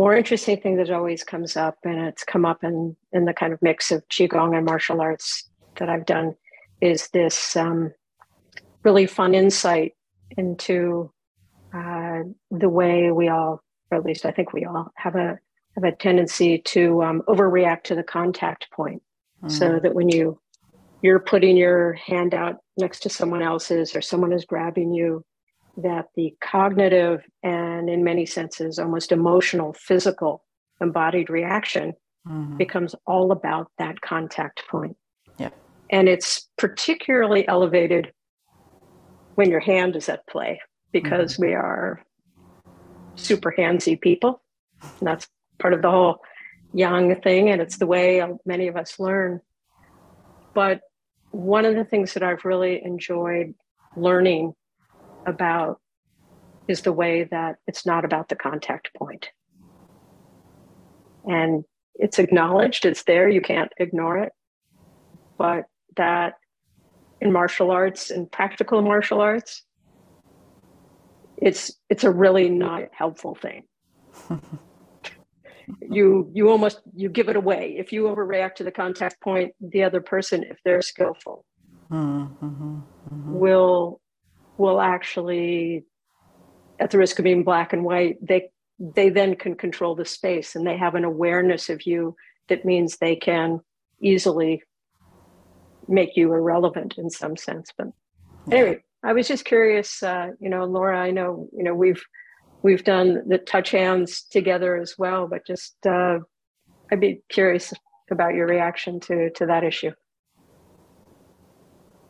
[0.00, 3.52] more interesting thing that always comes up and it's come up in in the kind
[3.52, 6.34] of mix of qigong and martial arts that i've done
[6.80, 7.92] is this um,
[8.82, 9.92] really fun insight
[10.36, 11.12] into
[11.74, 12.20] uh,
[12.50, 15.38] the way we all or at least i think we all have a
[15.74, 19.02] have a tendency to um, overreact to the contact point.
[19.44, 19.50] Mm.
[19.50, 20.40] So that when you
[21.02, 25.24] you're putting your hand out next to someone else's or someone is grabbing you,
[25.76, 30.44] that the cognitive and in many senses almost emotional, physical,
[30.80, 31.92] embodied reaction
[32.26, 32.56] mm-hmm.
[32.56, 34.96] becomes all about that contact point.
[35.38, 35.50] Yeah.
[35.90, 38.12] And it's particularly elevated
[39.34, 40.60] when your hand is at play
[40.92, 41.46] because mm-hmm.
[41.46, 42.02] we are
[43.14, 44.42] super handsy people.
[44.82, 45.28] And that's
[45.58, 46.20] part of the whole
[46.72, 49.40] yang thing, and it's the way many of us learn.
[50.54, 50.80] But
[51.30, 53.54] one of the things that I've really enjoyed
[53.96, 54.54] learning
[55.26, 55.80] about
[56.68, 59.28] is the way that it's not about the contact point.
[61.28, 61.64] And
[61.94, 64.32] it's acknowledged, it's there, you can't ignore it.
[65.36, 65.64] But
[65.96, 66.34] that
[67.20, 69.64] in martial arts and practical martial arts,
[71.36, 73.64] it's it's a really not helpful thing.
[75.80, 79.82] you you almost you give it away if you overreact to the contact point the
[79.82, 81.44] other person if they're skillful
[81.90, 83.32] mm-hmm, mm-hmm.
[83.32, 84.00] will
[84.60, 85.84] will actually
[86.78, 90.54] at the risk of being black and white they they then can control the space
[90.54, 92.14] and they have an awareness of you
[92.48, 93.60] that means they can
[94.02, 94.62] easily
[95.88, 97.88] make you irrelevant in some sense but
[98.50, 102.02] anyway i was just curious uh, you know laura i know you know we've
[102.62, 106.18] we've done the touch hands together as well but just uh,
[106.90, 107.72] I'd be curious
[108.10, 109.92] about your reaction to to that issue.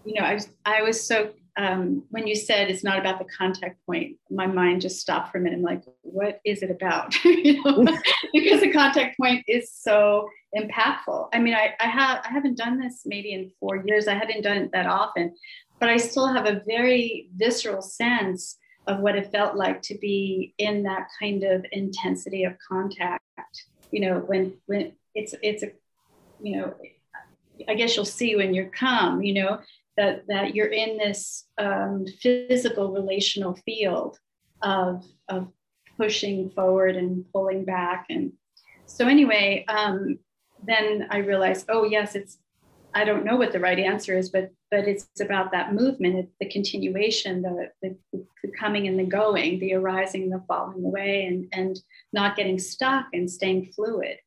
[0.05, 3.85] You know, I I was so um, when you said it's not about the contact
[3.87, 5.57] point, my mind just stopped for a minute.
[5.57, 7.15] I'm like, what is it about?
[7.25, 7.85] you know,
[8.33, 11.29] because the contact point is so impactful.
[11.33, 14.09] I mean, I, I have I haven't done this maybe in four years.
[14.09, 15.35] I haven't done it that often,
[15.79, 18.57] but I still have a very visceral sense
[18.87, 23.23] of what it felt like to be in that kind of intensity of contact.
[23.91, 25.73] You know, when when it's it's a
[26.43, 26.75] you know,
[27.69, 29.61] I guess you'll see when you come, you know,
[30.01, 34.19] that that you're in this um, physical relational field
[34.63, 35.49] of of
[35.97, 38.07] pushing forward and pulling back.
[38.09, 38.33] And
[38.91, 40.19] so anyway um,
[40.67, 42.39] then i realized oh yes it's
[42.95, 46.49] i don't know what the right answer is but but it's about that movement the
[46.49, 51.81] continuation the, the, the coming and the going the arising the falling away and and
[52.13, 54.19] not getting stuck and staying fluid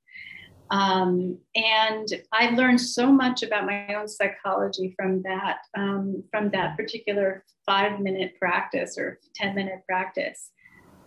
[0.69, 6.77] um, and I learned so much about my own psychology from that, um, from that
[6.77, 10.51] particular five minute practice or 10 minute practice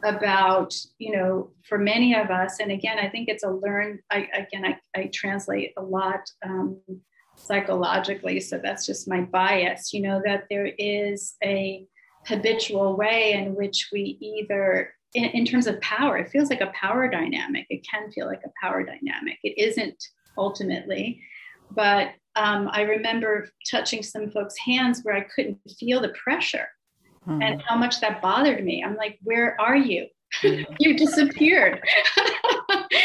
[0.05, 4.29] about, you know, for many of us, and again, I think it's a learn, I,
[4.35, 6.81] again, I, I translate a lot um,
[7.37, 11.87] psychologically, so that's just my bias, you know, that there is a
[12.27, 16.73] habitual way in which we either in, in terms of power, it feels like a
[16.79, 17.67] power dynamic.
[17.71, 19.39] It can feel like a power dynamic.
[19.43, 19.97] It isn't
[20.37, 21.21] ultimately,
[21.71, 26.69] but um, I remember touching some folks' hands where I couldn't feel the pressure
[27.25, 27.41] hmm.
[27.41, 28.85] and how much that bothered me.
[28.85, 30.07] I'm like, where are you?
[30.35, 30.63] Hmm.
[30.79, 31.83] you disappeared.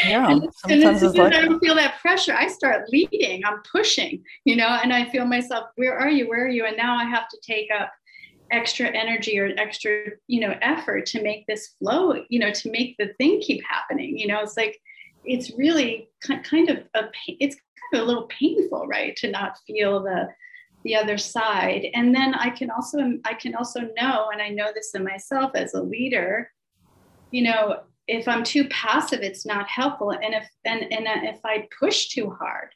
[0.04, 3.42] yeah, and, as soon as I don't feel that pressure, I start leading.
[3.46, 6.28] I'm pushing, you know, and I feel myself, where are you?
[6.28, 6.66] Where are you?
[6.66, 7.90] And now I have to take up
[8.52, 12.94] extra energy or extra you know effort to make this flow you know to make
[12.98, 14.40] the thing keep happening you know?
[14.40, 14.78] It's like
[15.24, 20.02] it's really kind of a it's kind of a little painful right to not feel
[20.02, 20.28] the
[20.84, 21.86] the other side.
[21.94, 25.52] And then i can also i can also know and i know this in myself
[25.54, 26.50] as a leader
[27.30, 30.10] you know if i'm too passive it's not helpful.
[30.10, 32.70] And if and, and uh, if i push too hard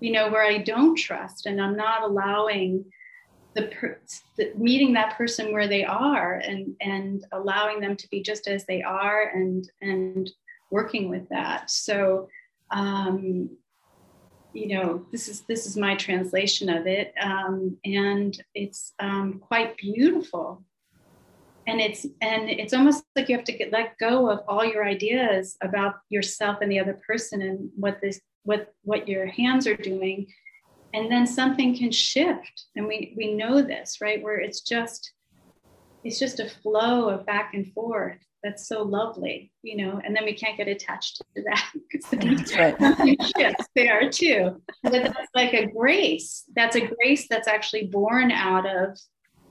[0.00, 2.84] you know where i don't trust and i'm not allowing
[3.54, 3.98] the, per,
[4.36, 8.64] the, meeting that person where they are and and allowing them to be just as
[8.64, 10.30] they are and and
[10.70, 11.70] working with that.
[11.70, 12.28] So
[12.70, 13.50] um,
[14.52, 17.12] you know this is this is my translation of it.
[17.20, 20.64] Um, and it's um, quite beautiful.
[21.66, 24.84] And it's and it's almost like you have to get let go of all your
[24.84, 29.76] ideas about yourself and the other person and what this what what your hands are
[29.76, 30.26] doing
[30.94, 34.22] and then something can shift and we we know this right?
[34.22, 35.12] Where it's just
[36.04, 40.00] it's just a flow of back and forth that's so lovely you know?
[40.04, 41.72] And then we can't get attached to that
[42.12, 42.76] that's right.
[43.36, 44.60] shifts there too.
[44.82, 46.44] But that's like a grace.
[46.54, 48.98] That's a grace that's actually born out of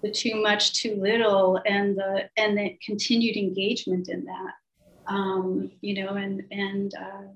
[0.03, 4.53] the too much too little and the and the continued engagement in that
[5.05, 7.27] um you know and and uh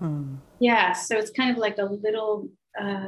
[0.00, 0.36] Hmm.
[0.58, 2.48] Yeah, so it's kind of like a little
[2.78, 3.06] uh,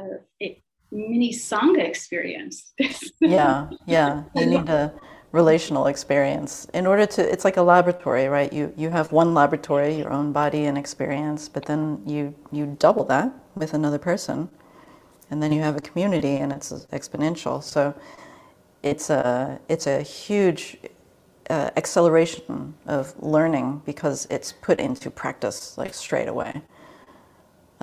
[0.91, 2.73] mini sangha experience.
[3.19, 4.23] yeah, yeah.
[4.35, 4.93] You need a
[5.31, 7.31] relational experience in order to.
[7.31, 8.51] It's like a laboratory, right?
[8.53, 13.03] You you have one laboratory, your own body and experience, but then you you double
[13.05, 14.49] that with another person,
[15.29, 17.61] and then you have a community, and it's exponential.
[17.61, 17.93] So
[18.83, 20.77] it's a it's a huge
[21.49, 26.61] uh, acceleration of learning because it's put into practice like straight away.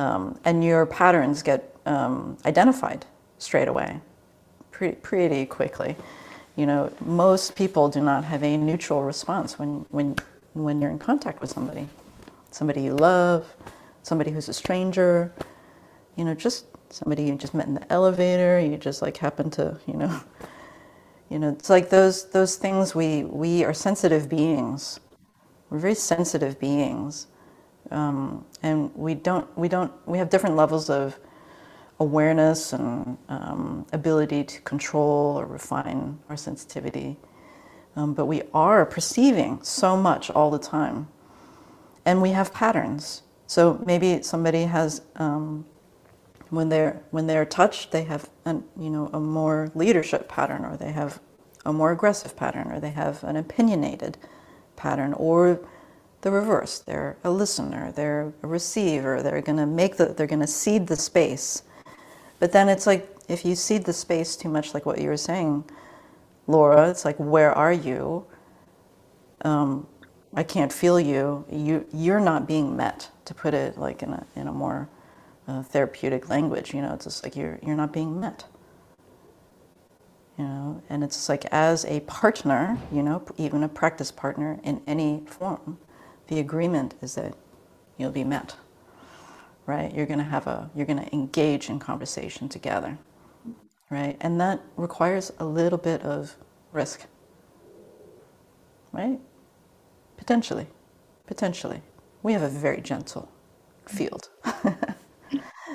[0.01, 3.05] Um, and your patterns get um, identified
[3.37, 4.01] straight away,
[4.71, 5.95] pretty, pretty quickly.
[6.57, 10.17] You know, most people do not have a neutral response when, when,
[10.55, 11.87] when you're in contact with somebody.
[12.51, 13.55] Somebody you love,
[14.03, 15.31] somebody who's a stranger,
[16.17, 19.79] you know, just somebody you just met in the elevator, you just like happen to,
[19.87, 20.19] you know,
[21.29, 24.99] you know, it's like those those things we we are sensitive beings.
[25.69, 27.27] We're very sensitive beings.
[27.91, 31.19] Um, and we don't we don't we have different levels of
[32.01, 37.17] awareness and um, ability to control or refine our sensitivity.
[37.95, 41.09] Um, but we are perceiving so much all the time.
[42.07, 43.23] And we have patterns.
[43.47, 45.67] So maybe somebody has, um,
[46.49, 50.77] when, they're, when they're touched, they have an, you know, a more leadership pattern, or
[50.77, 51.21] they have
[51.67, 54.17] a more aggressive pattern, or they have an opinionated
[54.77, 55.61] pattern, or
[56.23, 56.81] the reverse.
[56.81, 61.63] They're a listener, they're a receiver, they're to make the, they're to cede the space
[62.41, 65.17] but then it's like if you cede the space too much, like what you were
[65.17, 65.65] saying,
[66.49, 68.27] Laura, it's like, where are you?
[69.43, 69.87] Um,
[70.35, 73.11] I can't feel you, you you're not being met.
[73.27, 74.89] To put it like in a in a more
[75.47, 78.45] uh, therapeutic language, you know, it's just like you're you're not being met.
[80.39, 84.81] You know, and it's like as a partner, you know, even a practice partner in
[84.87, 85.79] any form,
[86.31, 87.35] the agreement is that
[87.99, 88.57] you'll be met.
[89.67, 89.95] Right?
[89.95, 92.97] You're going to have a you're going to engage in conversation together.
[93.91, 94.17] Right?
[94.21, 96.37] And that requires a little bit of
[96.73, 97.07] risk.
[98.93, 99.21] Right?
[100.17, 100.67] Potentially.
[101.27, 101.83] Potentially.
[102.23, 103.31] We have a very gentle
[103.87, 104.31] field.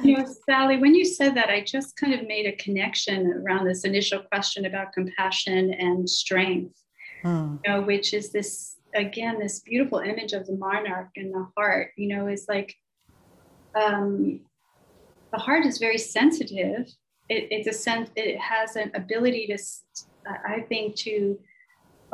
[0.03, 3.65] you know, Sally, when you said that, I just kind of made a connection around
[3.65, 6.75] this initial question about compassion and strength,
[7.23, 7.59] mm.
[7.65, 11.91] you know, which is this, again, this beautiful image of the monarch and the heart,
[11.97, 12.75] you know, is like
[13.75, 14.39] um,
[15.31, 16.87] the heart is very sensitive.
[17.29, 19.57] It, it's a sense, it has an ability to,
[20.47, 21.37] I think, to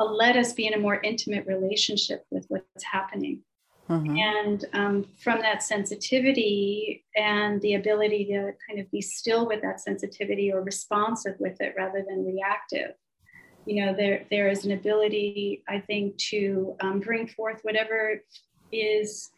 [0.00, 3.42] uh, let us be in a more intimate relationship with what's happening.
[3.88, 4.16] Mm-hmm.
[4.16, 9.80] And um, from that sensitivity and the ability to kind of be still with that
[9.80, 12.92] sensitivity or responsive with it rather than reactive,
[13.66, 18.22] you know, there there is an ability, I think, to um, bring forth whatever
[18.70, 19.30] is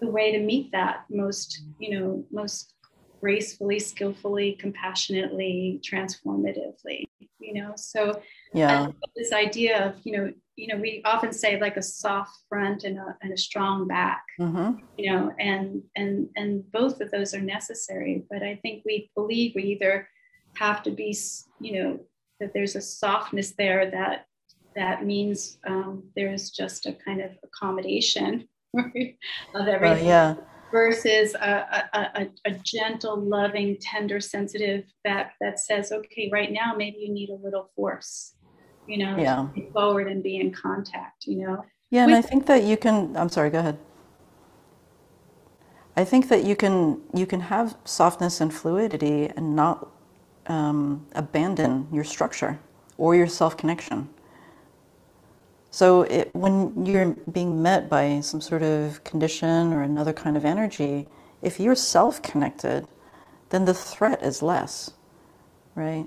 [0.00, 2.74] the way to meet that most, you know, most
[3.20, 7.04] gracefully, skillfully, compassionately, transformatively.
[7.38, 8.20] You know, so
[8.52, 12.84] yeah this idea of you know you know we often say like a soft front
[12.84, 14.78] and a, and a strong back mm-hmm.
[14.98, 19.52] you know and and and both of those are necessary but i think we believe
[19.54, 20.08] we either
[20.56, 21.16] have to be
[21.60, 22.00] you know
[22.40, 24.26] that there's a softness there that
[24.76, 29.16] that means um, there's just a kind of accommodation right,
[29.54, 30.34] of everything yeah
[30.70, 36.74] versus a, a, a, a, gentle, loving, tender, sensitive that that says, okay, right now
[36.76, 38.34] maybe you need a little force,
[38.86, 39.48] you know, yeah.
[39.72, 41.64] forward and be in contact, you know.
[41.90, 43.16] Yeah, and With, I think that you can.
[43.16, 43.50] I'm sorry.
[43.50, 43.78] Go ahead.
[45.96, 49.88] I think that you can you can have softness and fluidity and not
[50.50, 52.58] um, abandon your structure
[52.98, 54.08] or your self connection.
[55.70, 60.44] So it, when you're being met by some sort of condition or another kind of
[60.44, 61.06] energy,
[61.40, 62.88] if you're self connected,
[63.50, 64.90] then the threat is less,
[65.76, 66.06] right?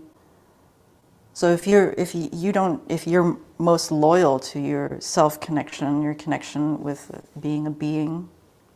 [1.31, 6.01] So if you're if you, you don't if you're most loyal to your self connection,
[6.01, 8.29] your connection with being a being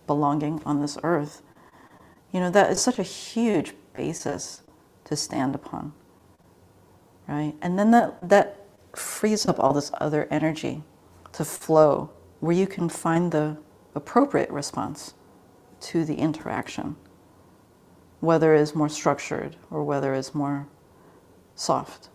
[0.08, 1.42] belonging on this earth,
[2.32, 4.62] you know that is such a huge basis
[5.08, 5.94] to stand upon,
[7.28, 7.56] right?
[7.62, 10.84] And then that that frees up all this other energy
[11.34, 13.58] to flow where you can find the
[13.96, 15.14] appropriate response
[15.80, 16.96] to the interaction,
[18.20, 20.68] whether it's more structured or whether it's more
[21.56, 22.10] soft,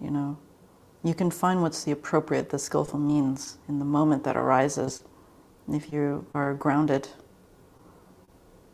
[0.00, 0.38] you know.
[1.02, 5.02] You can find what's the appropriate, the skillful means in the moment that arises.
[5.66, 7.08] And If you are grounded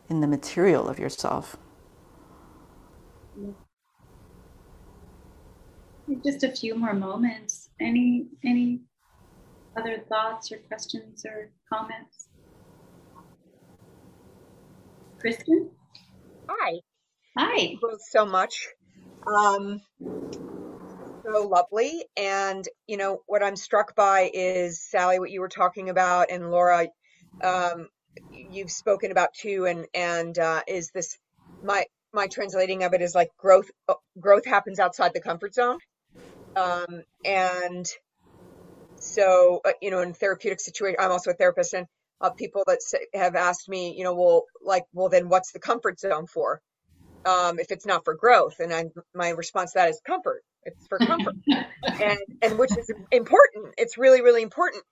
[0.09, 1.57] in the material of yourself,
[6.23, 7.69] just a few more moments.
[7.79, 8.81] Any any
[9.77, 12.27] other thoughts or questions or comments?
[15.19, 15.71] Kristen?
[16.47, 16.79] Hi.
[17.37, 17.75] Hi.
[17.81, 18.67] both so much.
[19.25, 22.05] Um, so lovely.
[22.15, 26.49] And, you know, what I'm struck by is, Sally, what you were talking about, and
[26.49, 26.87] Laura,
[27.43, 27.89] um,
[28.31, 31.17] you've spoken about too, and, and uh, is this,
[31.63, 33.69] my, my translating of it is like growth,
[34.19, 35.77] growth happens outside the comfort zone.
[36.57, 37.87] Um, and
[38.95, 41.85] so, uh, you know, in therapeutic situation, I'm also a therapist, and
[42.19, 45.59] uh, people that say, have asked me, you know, well, like, well, then what's the
[45.59, 46.61] comfort zone for?
[47.25, 50.43] Um, if it's not for growth, and I, my response to that is comfort.
[50.63, 53.75] It's for comfort, and and which is important.
[53.77, 54.83] It's really, really important.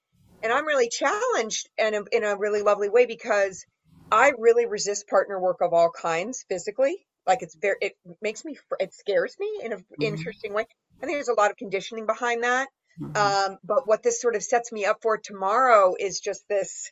[0.44, 3.66] And I'm really challenged, and in a really lovely way because
[4.12, 7.06] I really resist partner work of all kinds physically.
[7.26, 10.04] Like it's very, it makes me, it scares me in an mm-hmm.
[10.04, 10.68] interesting way.
[11.02, 12.68] I think there's a lot of conditioning behind that.
[13.00, 13.18] Mm-hmm.
[13.18, 16.92] Um, but what this sort of sets me up for tomorrow is just this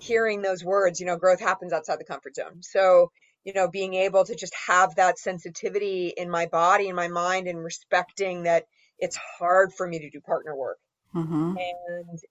[0.00, 2.62] hearing those words, you know, growth happens outside the comfort zone.
[2.62, 3.12] So,
[3.44, 7.46] you know, being able to just have that sensitivity in my body and my mind
[7.46, 8.64] and respecting that
[8.98, 10.78] it's hard for me to do partner work.
[11.14, 11.56] Mm-hmm.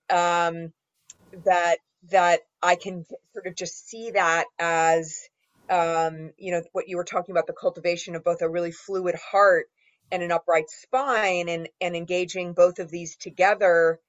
[0.09, 0.73] And um,
[1.45, 1.77] that
[2.11, 5.17] that I can sort of just see that as
[5.69, 9.15] um, you know what you were talking about the cultivation of both a really fluid
[9.15, 9.67] heart
[10.11, 13.99] and an upright spine and and engaging both of these together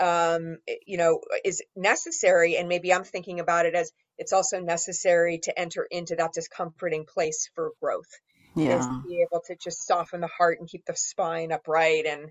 [0.00, 5.38] um, you know is necessary and maybe i'm thinking about it as it's also necessary
[5.38, 8.20] to enter into that discomforting place for growth
[8.54, 8.78] yeah.
[8.78, 12.30] is to be able to just soften the heart and keep the spine upright and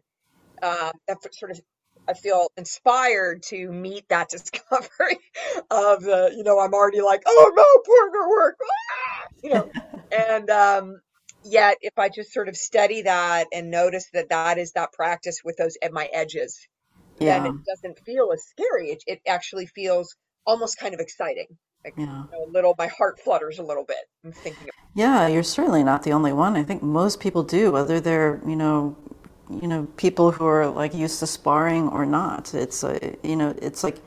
[0.62, 1.62] uh, that sort of
[2.08, 5.20] I feel inspired to meet that discovery
[5.70, 9.28] of the, you know, I'm already like, oh no, partner work, ah!
[9.44, 9.72] you know,
[10.12, 11.02] and um,
[11.44, 15.42] yet if I just sort of study that and notice that that is that practice
[15.44, 16.68] with those at my edges,
[17.20, 18.92] then Yeah, it doesn't feel as scary.
[18.92, 21.48] It, it actually feels almost kind of exciting.
[21.86, 22.06] Like, yeah.
[22.06, 23.98] you know, a little, my heart flutters a little bit.
[24.26, 26.56] I'm thinking, of, Yeah, you're certainly not the only one.
[26.56, 28.98] I think most people do, whether they're, you know,
[29.50, 32.54] you know, people who are like used to sparring or not.
[32.54, 33.98] It's uh, you know, it's like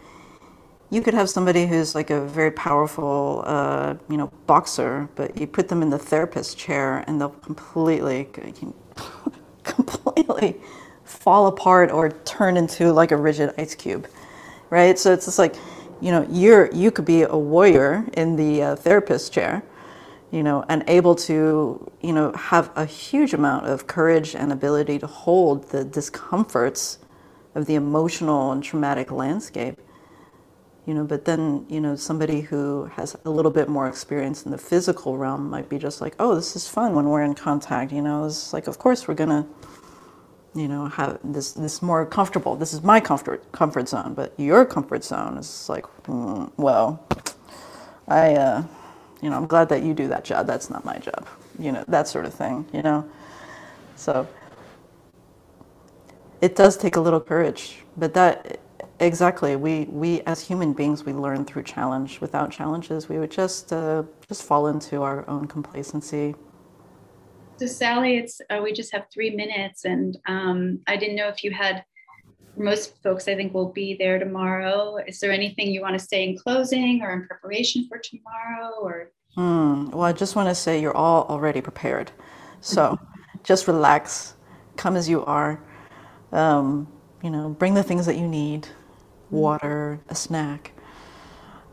[0.93, 5.47] you could have somebody who's like a very powerful, uh, you know, boxer, but you
[5.47, 8.29] put them in the therapist chair and they'll completely,
[9.65, 10.61] completely
[11.03, 14.07] fall apart or turn into like a rigid ice cube,
[14.69, 14.99] right?
[14.99, 15.57] So it's just like,
[16.03, 19.63] you know, you're you could be a warrior in the uh, therapist chair,
[20.31, 24.99] you know, and able to, you know, have a huge amount of courage and ability
[24.99, 26.99] to hold the discomforts
[27.55, 29.79] of the emotional and traumatic landscape
[30.87, 34.51] you know but then you know somebody who has a little bit more experience in
[34.51, 37.93] the physical realm might be just like oh this is fun when we're in contact
[37.93, 38.27] you know?
[38.27, 39.47] It's like of course we're gonna
[40.55, 42.57] you know have this this more comfortable.
[42.57, 47.05] This is my comfort comfort zone but your comfort zone is like mm, well
[48.09, 48.65] i uh
[49.23, 50.47] you know i'm glad that you do that job.
[50.47, 51.29] That's not my job
[51.59, 53.09] you know that sort of thing you know?
[53.95, 54.27] So
[56.41, 58.59] it does take a little courage but that
[59.03, 63.73] exactly we we as human beings we learn through challenge without challenges we would just
[63.73, 66.35] uh, just fall into our own complacency
[67.59, 71.45] So Sally, it's uh, we just have three minutes, and um, I didn't know if
[71.45, 71.85] you had.
[72.57, 74.99] Most folks, I think, will be there tomorrow.
[75.07, 78.71] Is there anything you want to say in closing or in preparation for tomorrow?
[78.83, 79.89] Or Hmm.
[79.91, 82.11] well i just want to say you're all already prepared
[82.61, 82.99] so
[83.43, 84.35] just relax
[84.77, 85.59] come as you are
[86.33, 86.87] um,
[87.23, 88.69] you know bring the things that you need
[89.33, 90.73] water a snack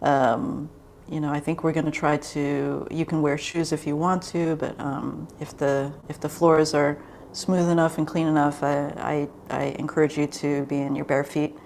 [0.02, 0.70] um,
[1.10, 2.88] you know, I think we're going to try to.
[2.92, 6.74] You can wear shoes if you want to, but um, if the if the floors
[6.74, 6.98] are
[7.32, 11.24] smooth enough and clean enough, I, I I encourage you to be in your bare
[11.24, 11.58] feet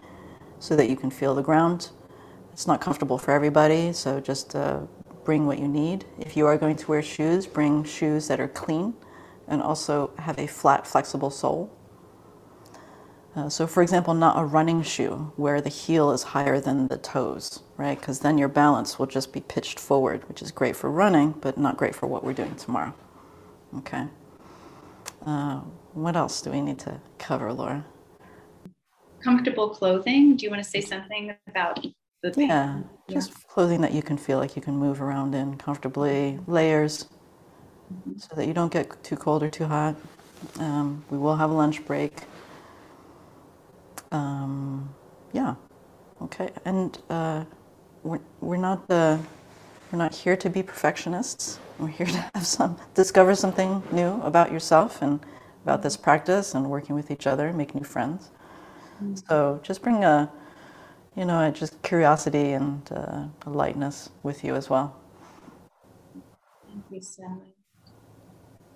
[0.60, 1.92] so that you can feel the ground.
[2.54, 4.82] It's not comfortable for everybody, so just uh,
[5.26, 6.06] bring what you need.
[6.20, 8.94] If you are going to wear shoes, bring shoes that are clean
[9.48, 11.70] and also have a flat, flexible sole.
[13.36, 16.98] Uh, so, for example, not a running shoe where the heel is higher than the
[16.98, 18.00] toes, right?
[18.00, 21.58] Because then your balance will just be pitched forward, which is great for running, but
[21.58, 22.94] not great for what we're doing tomorrow.
[23.78, 24.06] Okay.
[25.26, 25.62] Uh,
[25.94, 27.86] what else do we need to cover, Laura?
[29.24, 30.36] comfortable clothing?
[30.36, 31.84] Do you want to say something about
[32.22, 32.50] the thing?
[32.50, 37.08] Yeah, just clothing that you can feel like you can move around in comfortably, layers,
[38.18, 39.96] so that you don't get too cold or too hot.
[40.60, 42.14] Um, we will have a lunch break.
[44.14, 44.96] Um,
[45.34, 45.56] yeah,
[46.22, 47.46] okay, and uh,
[48.04, 49.18] we're, we're not uh,
[49.92, 51.60] we're not here to be perfectionists.
[51.80, 55.20] We're here to have some discover something new about yourself and
[55.64, 58.32] about this practice and working with each other, and make new friends.
[59.30, 60.32] So just bring a
[61.16, 64.96] you know, just curiosity and uh, lightness with you as well.
[66.68, 67.56] Thank you, Sally.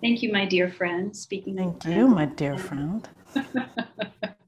[0.02, 1.16] Thank you, my dear friend.
[1.16, 3.08] Speaking of Thank you, my dear friend.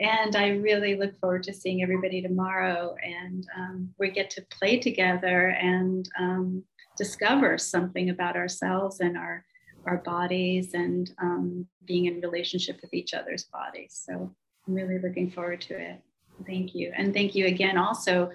[0.00, 2.94] and I really look forward to seeing everybody tomorrow.
[3.02, 6.64] And um, we get to play together and um,
[6.96, 9.44] discover something about ourselves and our
[9.86, 14.02] our bodies and um, being in relationship with each other's bodies.
[14.04, 14.34] So
[14.66, 16.02] I'm really looking forward to it.
[16.46, 18.30] Thank you, and thank you again also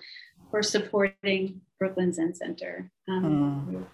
[0.49, 2.91] for supporting Brooklyn Zen Center.
[3.07, 3.85] Um,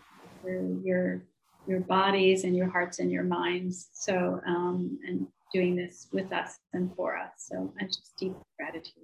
[0.41, 0.51] for
[0.84, 1.22] your
[1.68, 3.89] your bodies and your hearts and your minds.
[3.93, 7.31] So um, and doing this with us and for us.
[7.38, 9.03] So I'm just deep gratitude.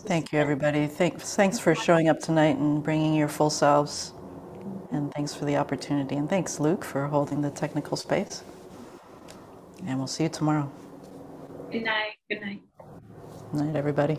[0.00, 0.86] Thank you, everybody.
[0.86, 4.12] Thanks, thanks for showing up tonight and bringing your full selves.
[4.90, 6.16] And thanks for the opportunity.
[6.16, 8.42] And thanks, Luke, for holding the technical space.
[9.86, 10.70] And we'll see you tomorrow.
[11.70, 12.14] Good night.
[12.28, 12.62] Good night.
[13.52, 14.18] Good Night, everybody.